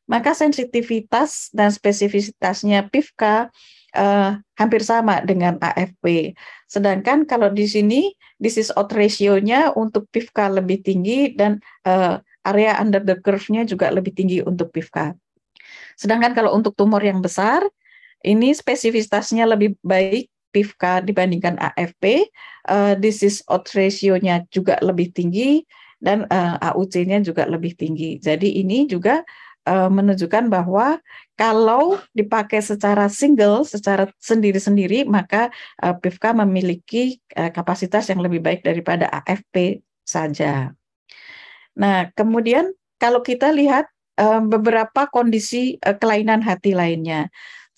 maka 0.09 0.33
sensitivitas 0.33 1.53
dan 1.53 1.69
spesifisitasnya 1.69 2.89
PIVK 2.89 3.53
uh, 3.95 4.41
hampir 4.57 4.81
sama 4.81 5.21
dengan 5.21 5.61
AFP. 5.61 6.33
Sedangkan 6.65 7.29
kalau 7.29 7.53
di 7.53 7.69
sini 7.69 8.17
disease 8.41 8.73
out 8.73 8.89
ratio-nya 8.91 9.77
untuk 9.77 10.09
PIVK 10.09 10.59
lebih 10.59 10.81
tinggi 10.81 11.37
dan 11.37 11.61
uh, 11.85 12.19
area 12.49 12.81
under 12.81 13.05
the 13.05 13.21
curve-nya 13.21 13.69
juga 13.69 13.93
lebih 13.93 14.17
tinggi 14.17 14.41
untuk 14.41 14.73
PIVK. 14.73 15.13
Sedangkan 16.01 16.33
kalau 16.33 16.57
untuk 16.57 16.73
tumor 16.73 17.05
yang 17.05 17.21
besar, 17.21 17.61
ini 18.25 18.57
spesifisitasnya 18.57 19.45
lebih 19.45 19.77
baik 19.85 20.33
PIVK 20.57 21.05
dibandingkan 21.05 21.61
AFP, 21.61 22.33
uh, 22.73 22.97
disease 22.97 23.45
out 23.53 23.69
ratio-nya 23.77 24.49
juga 24.49 24.81
lebih 24.81 25.13
tinggi 25.13 25.69
dan 26.01 26.25
uh, 26.31 26.57
AUC-nya 26.73 27.21
juga 27.21 27.45
lebih 27.45 27.75
tinggi. 27.75 28.17
Jadi 28.23 28.63
ini 28.63 28.89
juga 28.89 29.21
uh, 29.69 29.93
menunjukkan 29.93 30.49
bahwa 30.49 30.97
kalau 31.37 32.01
dipakai 32.17 32.65
secara 32.65 33.13
single, 33.13 33.69
secara 33.69 34.09
sendiri-sendiri, 34.17 35.05
maka 35.05 35.53
uh, 35.85 35.93
PIVK 35.93 36.33
memiliki 36.41 37.21
uh, 37.37 37.53
kapasitas 37.53 38.09
yang 38.09 38.25
lebih 38.25 38.41
baik 38.41 38.65
daripada 38.65 39.13
AFP 39.13 39.85
saja. 40.03 40.73
Nah, 41.77 42.09
kemudian 42.17 42.73
kalau 42.97 43.21
kita 43.21 43.53
lihat 43.53 43.87
uh, 44.19 44.43
beberapa 44.43 45.07
kondisi 45.13 45.77
uh, 45.85 45.95
kelainan 45.95 46.41
hati 46.43 46.75
lainnya. 46.75 47.29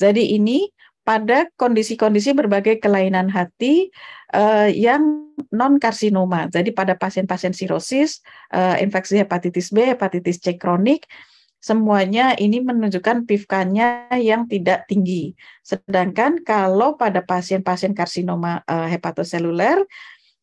Jadi 0.00 0.32
ini 0.38 0.73
pada 1.04 1.50
kondisi-kondisi 1.59 2.32
berbagai 2.32 2.78
kelainan 2.80 3.28
hati 3.28 3.92
uh, 4.32 4.70
yang 4.70 5.28
non 5.52 5.76
karsinoma. 5.76 6.49
Jadi 6.49 6.70
pada 6.73 6.97
pasien-pasien 6.97 7.52
sirosis, 7.52 8.25
uh, 8.54 8.78
infeksi 8.80 9.20
hepatitis 9.20 9.68
B, 9.75 9.85
hepatitis 9.85 10.40
C 10.40 10.56
kronik, 10.56 11.04
semuanya 11.61 12.33
ini 12.40 12.64
menunjukkan 12.64 13.29
PIVK-nya 13.29 14.17
yang 14.17 14.49
tidak 14.49 14.88
tinggi. 14.88 15.37
Sedangkan 15.61 16.40
kalau 16.40 16.97
pada 16.97 17.21
pasien-pasien 17.21 17.93
karsinoma 17.93 18.64
uh, 18.64 18.88
hepatoseluler 18.88 19.85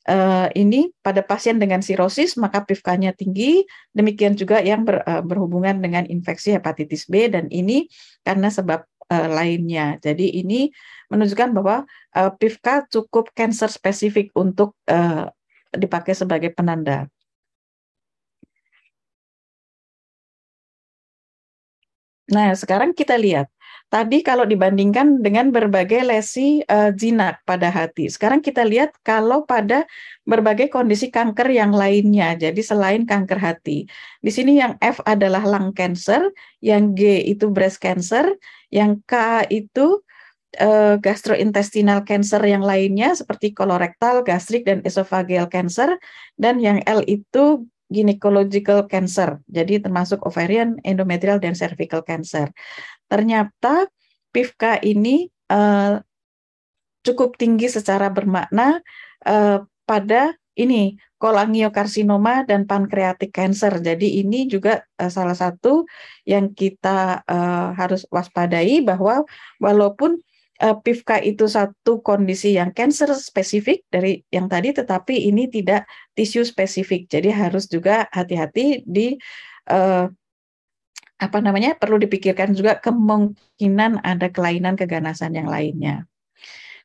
uh, 0.08 0.48
ini 0.54 0.94
pada 1.02 1.26
pasien 1.26 1.58
dengan 1.58 1.82
sirosis 1.82 2.38
maka 2.38 2.64
PIVK-nya 2.64 3.18
tinggi, 3.18 3.66
demikian 3.92 4.38
juga 4.38 4.62
yang 4.62 4.86
ber, 4.86 5.02
uh, 5.04 5.26
berhubungan 5.26 5.82
dengan 5.82 6.06
infeksi 6.06 6.54
hepatitis 6.54 7.10
B 7.10 7.28
dan 7.34 7.50
ini 7.50 7.90
karena 8.22 8.54
sebab 8.54 8.86
uh, 9.10 9.28
lainnya. 9.28 9.98
Jadi 10.00 10.38
ini 10.38 10.72
menunjukkan 11.10 11.50
bahwa 11.58 11.78
uh, 12.16 12.32
PIVK 12.38 12.94
cukup 12.94 13.34
cancer 13.34 13.68
spesifik 13.74 14.32
untuk 14.38 14.78
uh, 14.88 15.28
dipakai 15.74 16.16
sebagai 16.16 16.54
penanda. 16.56 17.10
Nah, 22.28 22.52
sekarang 22.56 22.92
kita 22.92 23.16
lihat. 23.16 23.48
Tadi 23.88 24.20
kalau 24.20 24.44
dibandingkan 24.44 25.24
dengan 25.24 25.48
berbagai 25.48 26.04
lesi 26.04 26.60
uh, 26.68 26.92
jinak 26.92 27.40
pada 27.48 27.72
hati. 27.72 28.12
Sekarang 28.12 28.44
kita 28.44 28.68
lihat 28.68 28.92
kalau 29.00 29.48
pada 29.48 29.88
berbagai 30.28 30.68
kondisi 30.68 31.08
kanker 31.08 31.48
yang 31.48 31.72
lainnya. 31.72 32.36
Jadi 32.36 32.60
selain 32.60 33.08
kanker 33.08 33.40
hati. 33.40 33.88
Di 34.20 34.28
sini 34.28 34.60
yang 34.60 34.76
F 34.84 35.00
adalah 35.08 35.40
lung 35.48 35.72
cancer, 35.72 36.20
yang 36.60 37.00
G 37.00 37.24
itu 37.32 37.48
breast 37.48 37.80
cancer, 37.80 38.36
yang 38.76 39.00
K 39.08 39.48
itu 39.48 40.04
uh, 40.60 41.00
gastrointestinal 41.00 42.04
cancer 42.04 42.44
yang 42.44 42.68
lainnya 42.68 43.16
seperti 43.16 43.56
kolorektal, 43.56 44.28
gastrik 44.28 44.68
dan 44.68 44.84
esophageal 44.84 45.48
cancer 45.48 45.96
dan 46.36 46.60
yang 46.60 46.84
L 46.84 47.08
itu 47.08 47.64
gynecological 47.88 48.86
cancer, 48.92 49.40
jadi 49.48 49.80
termasuk 49.80 50.24
ovarian, 50.28 50.76
endometrial, 50.84 51.40
dan 51.40 51.56
cervical 51.56 52.04
cancer. 52.04 52.52
Ternyata 53.08 53.88
PIVK 54.36 54.84
ini 54.84 55.32
uh, 55.48 56.04
cukup 57.08 57.40
tinggi 57.40 57.72
secara 57.72 58.12
bermakna 58.12 58.84
uh, 59.24 59.64
pada 59.88 60.36
ini 60.60 61.00
kolangiokarsinoma 61.18 62.46
dan 62.46 62.68
pankreatik 62.68 63.32
cancer. 63.32 63.80
Jadi 63.80 64.22
ini 64.22 64.46
juga 64.52 64.84
uh, 65.00 65.10
salah 65.10 65.34
satu 65.34 65.88
yang 66.28 66.52
kita 66.52 67.24
uh, 67.24 67.72
harus 67.74 68.04
waspadai 68.12 68.84
bahwa 68.84 69.24
walaupun 69.64 70.22
uh, 70.64 70.76
PIVK 70.78 71.24
itu 71.24 71.46
satu 71.46 72.02
kondisi 72.02 72.58
yang 72.58 72.74
cancer 72.74 73.14
spesifik 73.14 73.86
dari 73.90 74.22
yang 74.34 74.50
tadi, 74.50 74.74
tetapi 74.74 75.30
ini 75.30 75.50
tidak 75.50 75.86
tisu 76.18 76.46
spesifik. 76.46 77.10
Jadi 77.10 77.30
harus 77.30 77.70
juga 77.70 78.10
hati-hati 78.10 78.82
di 78.86 79.18
uh, 79.70 80.10
apa 81.18 81.38
namanya 81.42 81.74
perlu 81.74 81.98
dipikirkan 81.98 82.54
juga 82.54 82.78
kemungkinan 82.78 84.06
ada 84.06 84.30
kelainan 84.30 84.78
keganasan 84.78 85.34
yang 85.34 85.50
lainnya. 85.50 86.06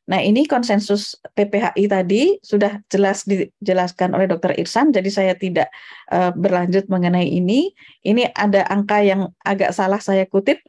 Nah, 0.03 0.19
ini 0.19 0.43
konsensus 0.43 1.15
PPHI 1.31 1.87
tadi 1.87 2.35
sudah 2.43 2.83
jelas 2.91 3.23
dijelaskan 3.23 4.11
oleh 4.11 4.27
Dr. 4.27 4.51
Irsan, 4.59 4.91
jadi 4.91 5.07
saya 5.07 5.33
tidak 5.39 5.71
uh, 6.11 6.35
berlanjut 6.35 6.91
mengenai 6.91 7.23
ini. 7.23 7.71
Ini 8.03 8.35
ada 8.35 8.67
angka 8.67 8.99
yang 8.99 9.31
agak 9.47 9.71
salah 9.71 10.03
saya 10.03 10.27
kutip, 10.27 10.59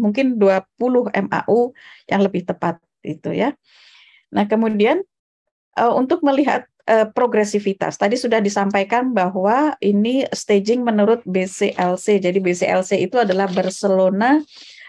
mungkin 0.00 0.40
20 0.40 0.64
MAU 1.12 1.76
yang 2.08 2.24
lebih 2.24 2.48
tepat 2.48 2.80
itu 3.04 3.36
ya. 3.36 3.52
Nah, 4.32 4.48
kemudian 4.48 5.04
uh, 5.76 5.92
untuk 5.92 6.24
melihat 6.24 6.64
uh, 6.88 7.12
progresivitas, 7.12 8.00
tadi 8.00 8.16
sudah 8.16 8.40
disampaikan 8.40 9.12
bahwa 9.12 9.76
ini 9.84 10.24
staging 10.32 10.80
menurut 10.80 11.20
BCLC. 11.28 12.24
Jadi 12.24 12.40
BCLC 12.40 13.04
itu 13.04 13.20
adalah 13.20 13.52
Barcelona 13.52 14.40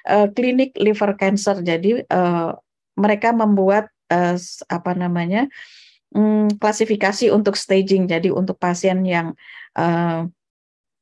uh, 0.08 0.28
Clinic 0.32 0.72
Liver 0.80 1.20
Cancer. 1.20 1.60
Jadi 1.60 2.00
uh, 2.08 2.56
mereka 3.00 3.32
membuat 3.32 3.88
uh, 4.12 4.36
apa 4.68 4.92
namanya 4.92 5.48
um, 6.12 6.52
klasifikasi 6.60 7.32
untuk 7.32 7.56
staging. 7.56 8.12
Jadi 8.12 8.28
untuk 8.28 8.60
pasien 8.60 9.08
yang 9.08 9.32
uh, 9.80 10.28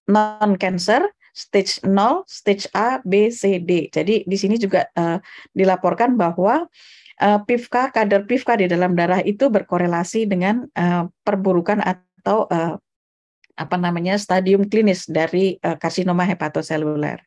non 0.05 0.51
cancer 0.61 1.09
stage 1.37 1.85
0, 1.85 2.25
stage 2.25 2.65
A, 2.73 2.97
B, 3.05 3.29
C, 3.29 3.61
D. 3.61 3.93
Jadi 3.93 4.25
di 4.25 4.37
sini 4.37 4.57
juga 4.57 4.89
uh, 4.97 5.21
dilaporkan 5.53 6.17
bahwa 6.17 6.65
uh, 7.21 7.39
PIVK 7.45 7.93
kadar 7.93 8.25
PIVK 8.25 8.65
di 8.65 8.67
dalam 8.73 8.97
darah 8.97 9.21
itu 9.21 9.45
berkorelasi 9.45 10.25
dengan 10.25 10.65
uh, 10.73 11.05
perburukan 11.21 11.77
atau 11.85 12.49
uh, 12.49 12.73
apa 13.57 13.75
namanya 13.77 14.17
stadium 14.17 14.65
klinis 14.65 15.05
dari 15.05 15.61
uh, 15.61 15.77
karsinoma 15.77 16.25
hepatoseluler. 16.25 17.21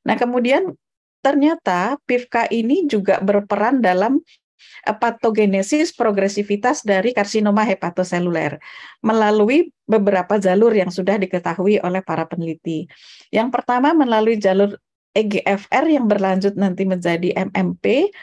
Nah, 0.00 0.16
kemudian 0.16 0.72
ternyata 1.20 1.96
PIVK 2.04 2.50
ini 2.52 2.88
juga 2.88 3.20
berperan 3.20 3.80
dalam 3.80 4.20
eh, 4.84 4.96
patogenesis 4.96 5.92
progresivitas 5.96 6.84
dari 6.84 7.12
karsinoma 7.12 7.64
hepatoseluler 7.64 8.60
melalui 9.04 9.72
beberapa 9.84 10.40
jalur 10.40 10.72
yang 10.72 10.92
sudah 10.92 11.16
diketahui 11.20 11.80
oleh 11.80 12.00
para 12.04 12.24
peneliti. 12.26 12.88
Yang 13.32 13.48
pertama 13.54 13.92
melalui 13.92 14.40
jalur 14.40 14.76
EGFR 15.10 15.90
yang 15.90 16.06
berlanjut 16.06 16.54
nanti 16.54 16.86
menjadi 16.86 17.34
MMP. 17.50 18.14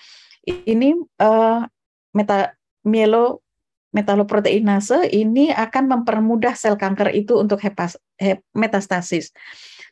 Ini 0.47 0.95
uh, 1.19 1.67
meta 2.15 2.55
mielo 2.87 3.43
metaloproteinase 3.91 5.09
ini 5.11 5.49
akan 5.51 5.89
mempermudah 5.99 6.53
sel 6.53 6.75
kanker 6.75 7.11
itu 7.15 7.35
untuk 7.39 7.59
hepas, 7.63 7.95
hep, 8.19 8.43
metastasis. 8.53 9.31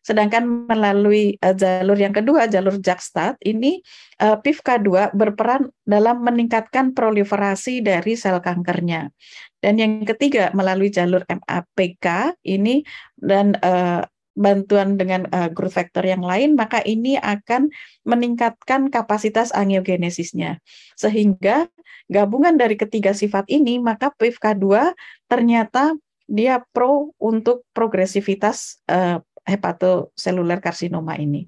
Sedangkan 0.05 0.69
melalui 0.69 1.33
uh, 1.41 1.57
jalur 1.57 1.97
yang 1.97 2.13
kedua, 2.13 2.45
jalur 2.45 2.77
JAKSTAT, 2.77 3.41
ini 3.41 3.81
uh, 4.21 4.37
PIVK2 4.37 5.17
berperan 5.17 5.73
dalam 5.81 6.21
meningkatkan 6.21 6.93
proliferasi 6.93 7.81
dari 7.81 8.13
sel 8.13 8.37
kankernya. 8.37 9.09
Dan 9.57 9.81
yang 9.81 10.05
ketiga, 10.05 10.53
melalui 10.53 10.93
jalur 10.93 11.25
MAPK 11.25 12.37
ini 12.45 12.85
dan 13.17 13.57
uh, 13.65 14.05
bantuan 14.37 14.99
dengan 14.99 15.25
uh, 15.33 15.49
growth 15.49 15.73
factor 15.73 16.05
yang 16.05 16.21
lain, 16.21 16.53
maka 16.53 16.85
ini 16.85 17.17
akan 17.17 17.73
meningkatkan 18.05 18.93
kapasitas 18.93 19.49
angiogenesisnya. 19.57 20.61
Sehingga 20.93 21.65
gabungan 22.13 22.61
dari 22.61 22.77
ketiga 22.77 23.17
sifat 23.17 23.49
ini, 23.49 23.81
maka 23.81 24.13
PIVK2 24.13 24.93
ternyata 25.25 25.97
dia 26.29 26.61
pro 26.73 27.09
untuk 27.17 27.65
progresivitas 27.73 28.85
uh, 28.85 29.17
hepatoseluler 29.45 30.60
karsinoma 30.60 31.15
ini. 31.21 31.45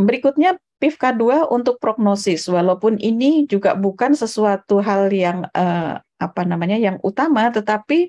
Berikutnya 0.00 0.56
PIVK2 0.80 1.52
untuk 1.52 1.76
prognosis, 1.76 2.48
walaupun 2.48 2.96
ini 2.96 3.44
juga 3.44 3.76
bukan 3.76 4.16
sesuatu 4.16 4.80
hal 4.80 5.12
yang 5.12 5.44
eh, 5.52 6.00
apa 6.00 6.42
namanya 6.44 6.80
yang 6.80 6.96
utama, 7.04 7.52
tetapi 7.52 8.08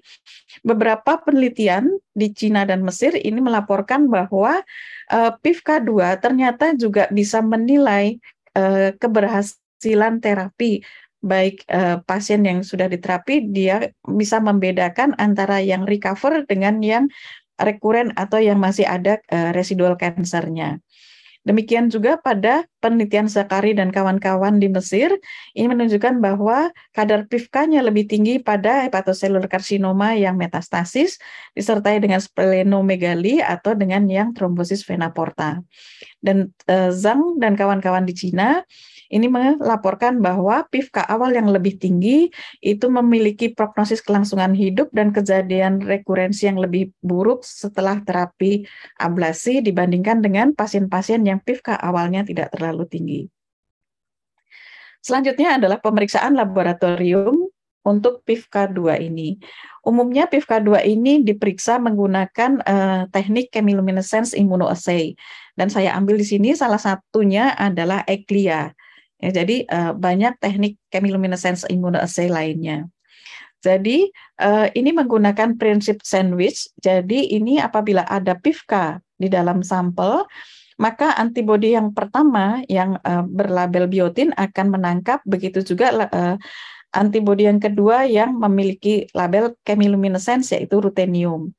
beberapa 0.63 1.19
penelitian 1.19 1.91
di 2.15 2.31
Cina 2.31 2.63
dan 2.63 2.83
Mesir 2.83 3.15
ini 3.19 3.43
melaporkan 3.43 4.07
bahwa 4.07 4.63
eh, 5.11 5.31
PIVK2 5.43 5.91
ternyata 6.23 6.71
juga 6.79 7.11
bisa 7.11 7.43
menilai 7.43 8.23
eh, 8.55 8.95
keberhasilan 8.95 10.23
terapi 10.23 10.79
baik 11.21 11.65
uh, 11.69 12.01
pasien 12.03 12.41
yang 12.41 12.65
sudah 12.65 12.89
diterapi 12.89 13.53
dia 13.53 13.93
bisa 14.03 14.41
membedakan 14.41 15.13
antara 15.21 15.61
yang 15.61 15.85
recover 15.85 16.43
dengan 16.49 16.81
yang 16.81 17.05
rekuren 17.61 18.09
atau 18.17 18.41
yang 18.41 18.57
masih 18.57 18.89
ada 18.89 19.21
uh, 19.29 19.53
residual 19.53 19.95
kansernya. 19.95 20.81
Demikian 21.45 21.89
juga 21.89 22.17
pada 22.21 22.65
penelitian 22.81 23.29
Zakari 23.29 23.77
dan 23.77 23.93
kawan-kawan 23.93 24.57
di 24.57 24.67
Mesir, 24.67 25.13
ini 25.53 25.69
menunjukkan 25.69 26.17
bahwa 26.17 26.73
kadar 26.91 27.29
PIVK-nya 27.29 27.85
lebih 27.85 28.09
tinggi 28.09 28.41
pada 28.41 28.83
hepatoselular 28.89 29.45
karsinoma 29.45 30.17
yang 30.17 30.35
metastasis, 30.35 31.21
disertai 31.53 32.01
dengan 32.01 32.17
splenomegali 32.17 33.39
atau 33.39 33.77
dengan 33.77 34.09
yang 34.09 34.33
trombosis 34.33 34.81
vena 34.81 35.13
porta. 35.13 35.61
Dan 36.21 36.49
uh, 36.65 36.89
Zhang 36.89 37.37
dan 37.37 37.53
kawan-kawan 37.53 38.05
di 38.05 38.13
Cina 38.17 38.65
ini 39.11 39.27
melaporkan 39.27 40.23
bahwa 40.23 40.63
PIVK 40.71 41.03
awal 41.11 41.35
yang 41.35 41.51
lebih 41.51 41.75
tinggi 41.75 42.31
itu 42.63 42.87
memiliki 42.87 43.51
prognosis 43.51 43.99
kelangsungan 43.99 44.55
hidup 44.55 44.87
dan 44.95 45.11
kejadian 45.11 45.83
rekurensi 45.83 46.47
yang 46.47 46.55
lebih 46.57 46.95
buruk 47.03 47.43
setelah 47.43 47.99
terapi 47.99 48.63
ablasi 48.95 49.59
dibandingkan 49.59 50.23
dengan 50.23 50.55
pasien-pasien 50.55 51.27
yang 51.27 51.43
PIVK 51.43 51.75
awalnya 51.75 52.23
tidak 52.23 52.55
terlalu 52.55 52.70
tinggi. 52.87 53.27
Selanjutnya 55.01 55.57
adalah 55.57 55.81
pemeriksaan 55.81 56.37
laboratorium 56.37 57.49
untuk 57.81 58.21
PIVK2 58.29 59.01
ini. 59.01 59.41
Umumnya 59.81 60.29
PIVK2 60.29 60.85
ini 60.85 61.25
diperiksa 61.25 61.81
menggunakan 61.81 62.61
uh, 62.61 63.01
teknik 63.09 63.49
chemiluminescence 63.49 64.37
immunoassay. 64.37 65.17
Dan 65.57 65.73
saya 65.73 65.97
ambil 65.97 66.21
di 66.21 66.25
sini 66.25 66.53
salah 66.53 66.77
satunya 66.77 67.57
adalah 67.57 68.05
ECLIA. 68.05 68.69
Ya, 69.21 69.29
jadi 69.29 69.65
uh, 69.69 69.93
banyak 69.97 70.37
teknik 70.37 70.77
chemiluminescence 70.93 71.65
immunoassay 71.65 72.29
lainnya. 72.29 72.85
Jadi 73.61 74.09
uh, 74.41 74.69
ini 74.73 74.89
menggunakan 74.93 75.57
prinsip 75.57 76.01
sandwich. 76.01 76.69
Jadi 76.81 77.33
ini 77.33 77.61
apabila 77.61 78.05
ada 78.05 78.33
PIVK 78.33 79.01
di 79.17 79.29
dalam 79.29 79.61
sampel, 79.61 80.25
maka 80.79 81.15
antibodi 81.17 81.73
yang 81.75 81.91
pertama 81.91 82.63
yang 82.71 82.99
uh, 83.03 83.25
berlabel 83.25 83.89
biotin 83.91 84.31
akan 84.37 84.67
menangkap 84.71 85.19
begitu 85.27 85.63
juga 85.65 85.91
uh, 86.11 86.35
antibodi 86.91 87.47
yang 87.47 87.59
kedua 87.59 88.05
yang 88.07 88.35
memiliki 88.35 89.07
label 89.15 89.55
chemiluminescence 89.63 90.51
yaitu 90.55 90.79
rutenium. 90.83 91.55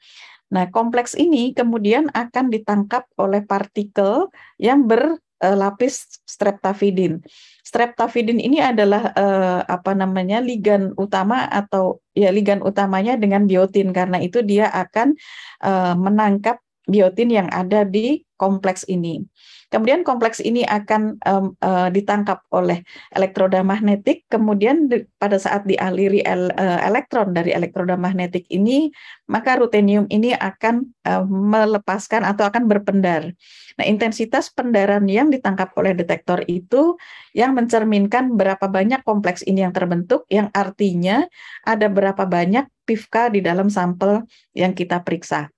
Nah, 0.53 0.69
kompleks 0.69 1.17
ini 1.17 1.57
kemudian 1.57 2.13
akan 2.13 2.53
ditangkap 2.53 3.09
oleh 3.17 3.41
partikel 3.41 4.29
yang 4.61 4.85
berlapis 4.85 6.21
streptafidin. 6.29 7.25
Streptafidin 7.65 8.37
ini 8.37 8.61
adalah 8.61 9.17
uh, 9.17 9.65
apa 9.65 9.97
namanya 9.97 10.45
ligan 10.45 10.93
utama 11.01 11.49
atau 11.49 12.05
ya 12.13 12.29
ligan 12.29 12.61
utamanya 12.61 13.17
dengan 13.17 13.49
biotin 13.49 13.97
karena 13.97 14.21
itu 14.21 14.45
dia 14.45 14.69
akan 14.69 15.17
uh, 15.65 15.97
menangkap 15.97 16.61
biotin 16.87 17.31
yang 17.31 17.49
ada 17.55 17.87
di 17.87 18.27
kompleks 18.35 18.83
ini. 18.91 19.23
Kemudian 19.71 20.03
kompleks 20.03 20.43
ini 20.43 20.67
akan 20.67 21.17
um, 21.25 21.55
uh, 21.63 21.89
ditangkap 21.89 22.43
oleh 22.53 22.83
elektroda 23.15 23.63
magnetik, 23.63 24.27
kemudian 24.27 24.91
di, 24.91 25.07
pada 25.17 25.39
saat 25.39 25.65
dialiri 25.65 26.21
el, 26.27 26.51
uh, 26.53 26.81
elektron 26.83 27.33
dari 27.33 27.55
elektroda 27.55 27.95
magnetik 27.95 28.45
ini, 28.51 28.91
maka 29.31 29.57
rutenium 29.57 30.11
ini 30.11 30.35
akan 30.35 30.91
uh, 31.07 31.25
melepaskan 31.25 32.27
atau 32.27 32.45
akan 32.51 32.67
berpendar. 32.69 33.33
Nah, 33.79 33.87
intensitas 33.87 34.51
pendaran 34.53 35.07
yang 35.07 35.33
ditangkap 35.33 35.73
oleh 35.79 35.97
detektor 35.97 36.43
itu 36.51 36.99
yang 37.33 37.57
mencerminkan 37.57 38.35
berapa 38.37 38.69
banyak 38.69 39.07
kompleks 39.07 39.41
ini 39.47 39.65
yang 39.65 39.73
terbentuk, 39.73 40.27
yang 40.29 40.53
artinya 40.53 41.25
ada 41.65 41.87
berapa 41.89 42.29
banyak 42.29 42.69
PIVK 42.85 43.39
di 43.39 43.41
dalam 43.41 43.71
sampel 43.71 44.27
yang 44.53 44.77
kita 44.77 45.01
periksa. 45.01 45.49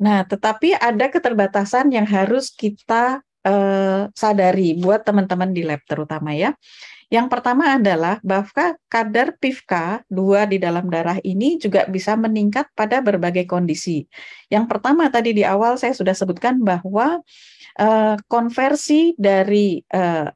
Nah, 0.00 0.26
tetapi 0.26 0.74
ada 0.74 1.06
keterbatasan 1.06 1.94
yang 1.94 2.06
harus 2.06 2.50
kita 2.50 3.22
uh, 3.46 4.10
sadari 4.10 4.74
buat 4.74 5.06
teman-teman 5.06 5.54
di 5.54 5.62
lab 5.62 5.80
terutama 5.86 6.34
ya. 6.34 6.56
Yang 7.12 7.30
pertama 7.30 7.78
adalah 7.78 8.18
bahwa 8.26 8.74
kadar 8.90 9.38
PIVK 9.38 10.02
2 10.10 10.50
di 10.50 10.58
dalam 10.58 10.90
darah 10.90 11.20
ini 11.22 11.60
juga 11.62 11.86
bisa 11.86 12.18
meningkat 12.18 12.66
pada 12.74 12.98
berbagai 12.98 13.46
kondisi. 13.46 14.02
Yang 14.50 14.66
pertama 14.66 15.06
tadi 15.12 15.30
di 15.30 15.46
awal 15.46 15.78
saya 15.78 15.94
sudah 15.94 16.16
sebutkan 16.16 16.58
bahwa 16.58 17.22
uh, 17.78 18.16
konversi 18.26 19.14
dari 19.14 19.78
eh, 19.78 20.26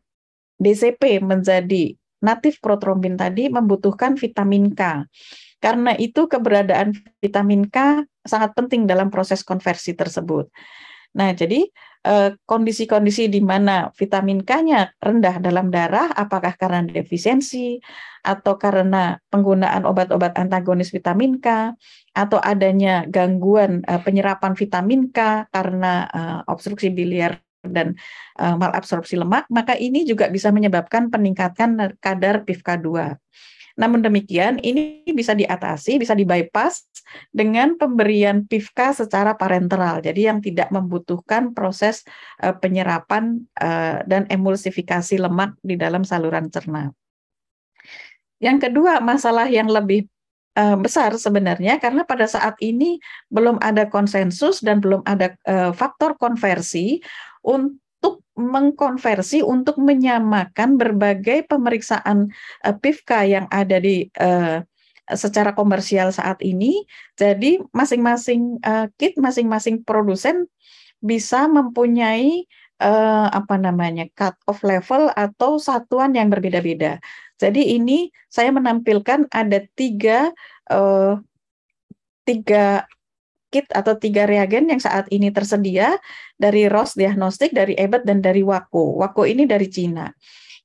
DCP 0.59 1.23
menjadi 1.23 1.95
natif 2.23 2.59
protrombin 2.59 3.15
tadi 3.15 3.47
membutuhkan 3.51 4.19
vitamin 4.19 4.75
K. 4.75 5.07
Karena 5.59 5.95
itu 5.99 6.31
keberadaan 6.31 6.95
vitamin 7.19 7.67
K 7.67 8.07
sangat 8.23 8.55
penting 8.55 8.87
dalam 8.87 9.11
proses 9.11 9.43
konversi 9.43 9.95
tersebut. 9.99 10.47
Nah, 11.19 11.35
jadi 11.35 11.67
eh, 12.07 12.31
kondisi-kondisi 12.47 13.27
di 13.27 13.43
mana 13.43 13.91
vitamin 13.97 14.45
K-nya 14.45 14.95
rendah 15.03 15.43
dalam 15.43 15.73
darah, 15.73 16.13
apakah 16.15 16.55
karena 16.55 16.87
defisiensi 16.87 17.81
atau 18.23 18.55
karena 18.61 19.17
penggunaan 19.33 19.83
obat-obat 19.89 20.37
antagonis 20.39 20.95
vitamin 20.95 21.43
K 21.43 21.75
atau 22.15 22.39
adanya 22.39 23.09
gangguan 23.09 23.83
eh, 23.83 23.99
penyerapan 23.99 24.55
vitamin 24.55 25.11
K 25.11 25.49
karena 25.51 26.07
eh, 26.07 26.41
obstruksi 26.47 26.93
biliar 26.93 27.41
dan 27.59 27.99
malabsorpsi 28.39 29.19
lemak, 29.19 29.51
maka 29.51 29.75
ini 29.75 30.07
juga 30.07 30.31
bisa 30.31 30.55
menyebabkan 30.55 31.11
peningkatan 31.11 31.99
kadar 31.99 32.47
PIVK2. 32.47 33.19
Namun 33.79 34.03
demikian, 34.03 34.59
ini 34.59 35.07
bisa 35.15 35.39
diatasi, 35.39 36.03
bisa 36.03 36.19
dibypass 36.19 36.91
dengan 37.31 37.79
pemberian 37.79 38.43
PIVK 38.45 39.07
secara 39.07 39.39
parenteral, 39.39 40.03
jadi 40.03 40.35
yang 40.35 40.43
tidak 40.43 40.69
membutuhkan 40.75 41.55
proses 41.55 42.03
uh, 42.43 42.53
penyerapan 42.59 43.47
uh, 43.63 44.03
dan 44.05 44.27
emulsifikasi 44.27 45.17
lemak 45.23 45.55
di 45.63 45.79
dalam 45.79 46.03
saluran 46.03 46.51
cerna. 46.51 46.91
Yang 48.43 48.69
kedua, 48.69 48.99
masalah 48.99 49.47
yang 49.47 49.71
lebih 49.71 50.11
uh, 50.59 50.75
besar 50.79 51.15
sebenarnya 51.15 51.79
karena 51.79 52.03
pada 52.03 52.27
saat 52.27 52.59
ini 52.59 52.99
belum 53.31 53.63
ada 53.63 53.87
konsensus 53.87 54.59
dan 54.59 54.83
belum 54.83 55.07
ada 55.07 55.39
uh, 55.47 55.71
faktor 55.71 56.19
konversi 56.19 56.99
untuk 57.47 57.79
mengkonversi 58.39 59.43
untuk 59.43 59.83
menyamakan 59.83 60.79
berbagai 60.79 61.51
pemeriksaan 61.51 62.31
uh, 62.63 62.75
PIVK 62.79 63.11
yang 63.27 63.47
ada 63.51 63.83
di 63.83 64.07
uh, 64.23 64.63
secara 65.11 65.57
komersial 65.57 66.15
saat 66.15 66.39
ini. 66.45 66.87
Jadi 67.19 67.59
masing-masing 67.75 68.63
uh, 68.63 68.87
kit, 68.95 69.19
masing-masing 69.19 69.83
produsen 69.83 70.47
bisa 71.03 71.51
mempunyai 71.51 72.47
uh, 72.83 73.29
apa 73.31 73.59
namanya 73.59 74.07
cut 74.15 74.35
off 74.47 74.63
level 74.63 75.11
atau 75.15 75.59
satuan 75.59 76.15
yang 76.15 76.31
berbeda-beda. 76.31 77.03
Jadi 77.39 77.79
ini 77.79 78.11
saya 78.27 78.51
menampilkan 78.51 79.31
ada 79.31 79.63
tiga 79.79 80.31
uh, 80.71 81.19
tiga 82.27 82.85
kit 83.49 83.69
atau 83.73 83.97
tiga 83.97 84.29
reagen 84.29 84.69
yang 84.69 84.81
saat 84.81 85.09
ini 85.09 85.33
tersedia 85.33 85.97
dari 86.37 86.69
Ross 86.69 86.95
Diagnostic, 86.95 87.53
dari 87.57 87.75
Ebert, 87.75 88.05
dan 88.05 88.21
dari 88.21 88.45
Wako. 88.45 89.01
Wako 89.01 89.25
ini 89.25 89.49
dari 89.49 89.69
Cina. 89.69 90.09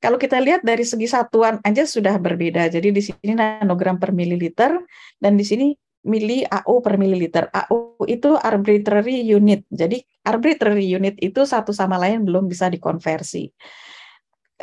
Kalau 0.04 0.20
kita 0.20 0.44
lihat 0.44 0.68
dari 0.68 0.84
segi 0.84 1.08
satuan 1.08 1.64
aja 1.64 1.88
sudah 1.88 2.20
berbeda. 2.20 2.68
Jadi 2.68 2.92
di 2.92 3.00
sini 3.00 3.40
nanogram 3.40 3.96
per 3.96 4.12
mililiter 4.12 4.76
dan 5.16 5.40
di 5.40 5.48
sini 5.48 5.72
mili 6.04 6.44
AU 6.44 6.84
per 6.84 7.00
mililiter. 7.00 7.48
AU 7.48 8.04
itu 8.12 8.36
arbitrary 8.36 9.24
unit. 9.24 9.64
Jadi 9.72 10.04
arbitrary 10.28 10.92
unit 10.92 11.16
itu 11.24 11.48
satu 11.48 11.72
sama 11.72 11.96
lain 11.96 12.28
belum 12.28 12.52
bisa 12.52 12.68
dikonversi. 12.68 13.48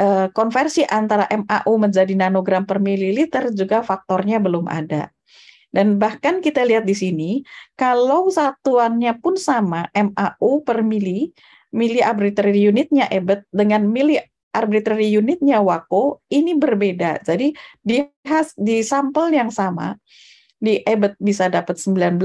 Eh, 0.00 0.28
konversi 0.32 0.80
antara 0.86 1.28
MAU 1.28 1.76
menjadi 1.76 2.16
nanogram 2.16 2.64
per 2.64 2.80
mililiter 2.80 3.52
juga 3.52 3.84
faktornya 3.84 4.40
belum 4.40 4.64
ada. 4.64 5.12
Dan 5.70 6.02
bahkan 6.02 6.42
kita 6.42 6.66
lihat 6.66 6.82
di 6.82 6.98
sini, 6.98 7.30
kalau 7.78 8.26
satuannya 8.26 9.14
pun 9.22 9.38
sama, 9.38 9.86
MAU 9.94 10.66
per 10.66 10.82
mili, 10.82 11.30
mili 11.70 12.02
arbitrary 12.02 12.66
unitnya 12.66 13.06
EBET 13.06 13.46
dengan 13.54 13.86
mili 13.86 14.18
arbitrary 14.50 15.14
unitnya 15.14 15.62
WAKO, 15.62 16.26
ini 16.34 16.58
berbeda. 16.58 17.22
Jadi 17.22 17.54
di, 17.86 18.02
has, 18.26 18.50
di 18.58 18.82
sampel 18.82 19.30
yang 19.30 19.54
sama, 19.54 19.94
di 20.58 20.82
EBET 20.82 21.14
bisa 21.22 21.46
dapat 21.46 21.78
19, 21.78 22.18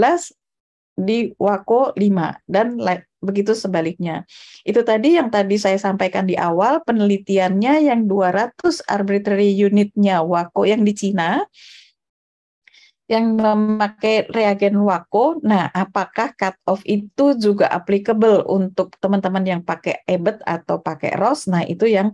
di 0.97 1.29
WAKO 1.37 1.93
5, 1.93 2.49
dan 2.49 2.81
begitu 3.21 3.53
sebaliknya. 3.53 4.25
Itu 4.65 4.81
tadi 4.81 5.21
yang 5.21 5.29
tadi 5.29 5.61
saya 5.61 5.77
sampaikan 5.77 6.25
di 6.25 6.33
awal, 6.33 6.81
penelitiannya 6.81 7.93
yang 7.93 8.09
200 8.09 8.89
arbitrary 8.89 9.53
unitnya 9.53 10.25
WAKO 10.25 10.65
yang 10.65 10.81
di 10.81 10.97
Cina, 10.97 11.45
yang 13.05 13.37
memakai 13.37 14.25
reagen 14.33 14.73
Wako. 14.81 15.37
Nah, 15.45 15.69
apakah 15.69 16.33
cut 16.33 16.57
off 16.65 16.81
itu 16.89 17.37
juga 17.37 17.69
applicable 17.69 18.41
untuk 18.49 18.97
teman-teman 18.97 19.45
yang 19.45 19.61
pakai 19.61 20.01
EBET 20.09 20.41
atau 20.41 20.81
pakai 20.81 21.13
ROS? 21.13 21.45
Nah, 21.45 21.61
itu 21.61 21.85
yang 21.85 22.09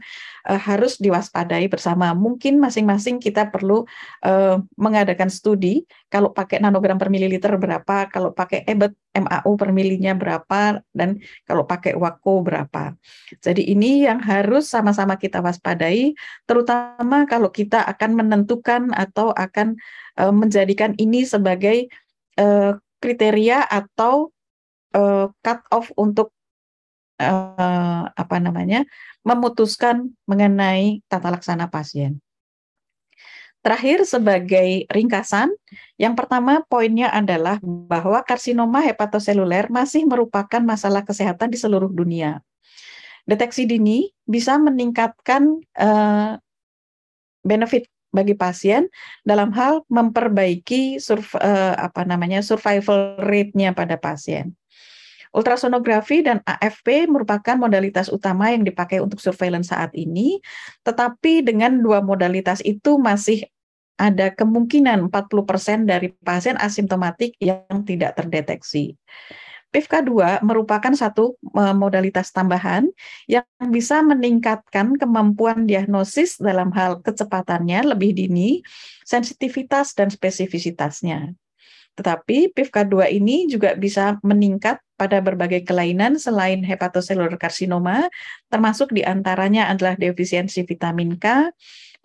uh, 0.52 0.60
harus 0.60 1.00
diwaspadai 1.00 1.72
bersama. 1.72 2.12
Mungkin 2.12 2.60
masing-masing 2.60 3.24
kita 3.24 3.48
perlu 3.48 3.88
uh, 4.28 4.60
mengadakan 4.76 5.32
studi 5.32 5.88
kalau 6.12 6.36
pakai 6.36 6.60
nanogram 6.60 7.00
per 7.00 7.08
mililiter 7.08 7.56
berapa, 7.56 8.12
kalau 8.12 8.36
pakai 8.36 8.68
EBET 8.68 8.92
MAU 9.12 9.60
per 9.60 9.76
milinya 9.76 10.16
berapa, 10.16 10.80
dan 10.96 11.20
kalau 11.44 11.68
pakai 11.68 12.00
Wako 12.00 12.48
berapa. 12.48 12.96
Jadi 13.44 13.68
ini 13.68 14.08
yang 14.08 14.24
harus 14.24 14.72
sama-sama 14.72 15.20
kita 15.20 15.44
waspadai, 15.44 16.16
terutama 16.48 17.28
kalau 17.28 17.52
kita 17.52 17.84
akan 17.84 18.24
menentukan 18.24 18.96
atau 18.96 19.36
akan 19.36 19.76
uh, 20.16 20.32
menjadikan 20.32 20.96
ini 20.96 21.28
sebagai 21.28 21.92
uh, 22.40 22.80
kriteria 23.04 23.68
atau 23.68 24.32
uh, 24.96 25.28
cut 25.44 25.60
off 25.76 25.92
untuk 26.00 26.32
uh, 27.20 28.08
apa 28.08 28.38
namanya 28.40 28.88
memutuskan 29.28 30.16
mengenai 30.24 31.04
tata 31.12 31.30
laksana 31.36 31.68
pasien. 31.68 32.24
Terakhir 33.62 34.10
sebagai 34.10 34.90
ringkasan, 34.90 35.54
yang 36.02 36.18
pertama 36.18 36.66
poinnya 36.66 37.14
adalah 37.14 37.62
bahwa 37.62 38.26
karsinoma 38.26 38.82
hepatoseluler 38.82 39.70
masih 39.70 40.10
merupakan 40.10 40.66
masalah 40.66 41.06
kesehatan 41.06 41.54
di 41.54 41.62
seluruh 41.62 41.94
dunia. 41.94 42.42
Deteksi 43.30 43.70
dini 43.70 44.10
bisa 44.26 44.58
meningkatkan 44.58 45.62
uh, 45.78 46.42
benefit 47.46 47.86
bagi 48.10 48.34
pasien 48.34 48.90
dalam 49.22 49.54
hal 49.54 49.86
memperbaiki 49.88 50.98
surv, 50.98 51.38
uh, 51.38 51.78
apa 51.78 52.02
namanya 52.02 52.42
survival 52.42 53.22
rate-nya 53.22 53.78
pada 53.78 53.94
pasien. 53.96 54.58
Ultrasonografi 55.32 56.28
dan 56.28 56.44
AFP 56.44 57.08
merupakan 57.08 57.56
modalitas 57.56 58.12
utama 58.12 58.52
yang 58.52 58.68
dipakai 58.68 59.00
untuk 59.00 59.24
surveillance 59.24 59.72
saat 59.72 59.96
ini, 59.96 60.44
tetapi 60.84 61.40
dengan 61.40 61.80
dua 61.80 62.04
modalitas 62.04 62.60
itu 62.68 63.00
masih 63.00 63.48
ada 63.96 64.34
kemungkinan 64.36 65.08
40% 65.08 65.88
dari 65.88 66.12
pasien 66.12 66.60
asimptomatik 66.60 67.38
yang 67.40 67.86
tidak 67.88 68.20
terdeteksi. 68.20 69.00
PIVK2 69.72 70.44
merupakan 70.44 70.92
satu 70.92 71.40
e, 71.40 71.64
modalitas 71.72 72.36
tambahan 72.36 72.92
yang 73.24 73.48
bisa 73.72 74.04
meningkatkan 74.04 75.00
kemampuan 75.00 75.64
diagnosis 75.64 76.36
dalam 76.44 76.76
hal 76.76 77.00
kecepatannya 77.00 77.96
lebih 77.96 78.12
dini, 78.12 78.60
sensitivitas 79.08 79.96
dan 79.96 80.12
spesifisitasnya. 80.12 81.32
Tetapi 81.96 82.56
PIVK2 82.56 83.12
ini 83.12 83.52
juga 83.52 83.76
bisa 83.76 84.18
meningkat 84.24 84.80
pada 84.96 85.18
berbagai 85.18 85.66
kelainan 85.66 86.16
selain 86.22 86.62
hepatocellular 86.62 87.36
karsinoma, 87.36 88.08
termasuk 88.54 88.94
di 88.94 89.02
antaranya 89.02 89.68
adalah 89.68 89.98
defisiensi 89.98 90.62
vitamin 90.64 91.18
K, 91.18 91.50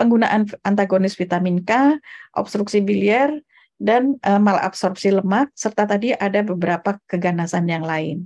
penggunaan 0.01 0.49
antagonis 0.65 1.15
vitamin 1.15 1.61
K, 1.63 2.01
obstruksi 2.35 2.81
biliar, 2.81 3.37
dan 3.77 4.17
uh, 4.25 4.41
malabsorpsi 4.41 5.13
lemak, 5.13 5.53
serta 5.53 5.85
tadi 5.85 6.17
ada 6.17 6.41
beberapa 6.41 6.97
keganasan 7.05 7.69
yang 7.69 7.85
lain. 7.85 8.25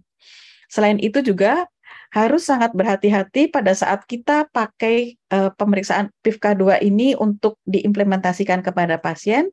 Selain 0.71 1.03
itu 1.03 1.19
juga 1.19 1.67
harus 2.15 2.47
sangat 2.47 2.75
berhati-hati 2.75 3.51
pada 3.51 3.75
saat 3.75 4.07
kita 4.07 4.47
pakai 4.51 5.19
uh, 5.35 5.51
pemeriksaan 5.55 6.11
PIVK2 6.23 6.83
ini 6.87 7.19
untuk 7.19 7.59
diimplementasikan 7.67 8.63
kepada 8.63 8.99
pasien, 8.99 9.51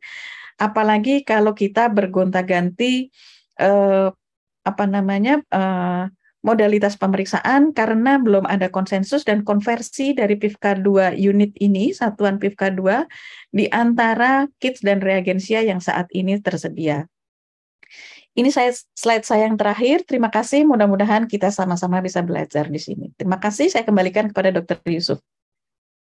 apalagi 0.58 1.22
kalau 1.22 1.54
kita 1.54 1.90
bergonta-ganti 1.90 3.14
uh, 3.62 4.10
apa 4.68 4.84
namanya 4.84 5.40
uh, 5.54 6.12
modalitas 6.46 6.96
pemeriksaan 6.96 7.74
karena 7.74 8.22
belum 8.22 8.46
ada 8.46 8.70
konsensus 8.72 9.26
dan 9.28 9.42
konversi 9.44 10.14
dari 10.14 10.40
PIVK2 10.40 11.18
unit 11.18 11.52
ini, 11.60 11.92
satuan 11.92 12.38
PIVK2, 12.40 13.04
di 13.52 13.66
antara 13.68 14.46
kits 14.62 14.80
dan 14.80 15.04
reagensia 15.04 15.60
yang 15.66 15.82
saat 15.82 16.08
ini 16.16 16.38
tersedia. 16.40 17.10
Ini 18.38 18.54
saya 18.54 18.70
slide 18.94 19.26
saya 19.26 19.50
yang 19.50 19.58
terakhir. 19.58 20.06
Terima 20.06 20.30
kasih. 20.30 20.62
Mudah-mudahan 20.62 21.26
kita 21.26 21.50
sama-sama 21.50 22.06
bisa 22.06 22.22
belajar 22.22 22.70
di 22.70 22.78
sini. 22.78 23.10
Terima 23.18 23.42
kasih. 23.42 23.74
Saya 23.74 23.82
kembalikan 23.82 24.30
kepada 24.30 24.54
Dr. 24.54 24.78
Yusuf. 24.94 25.18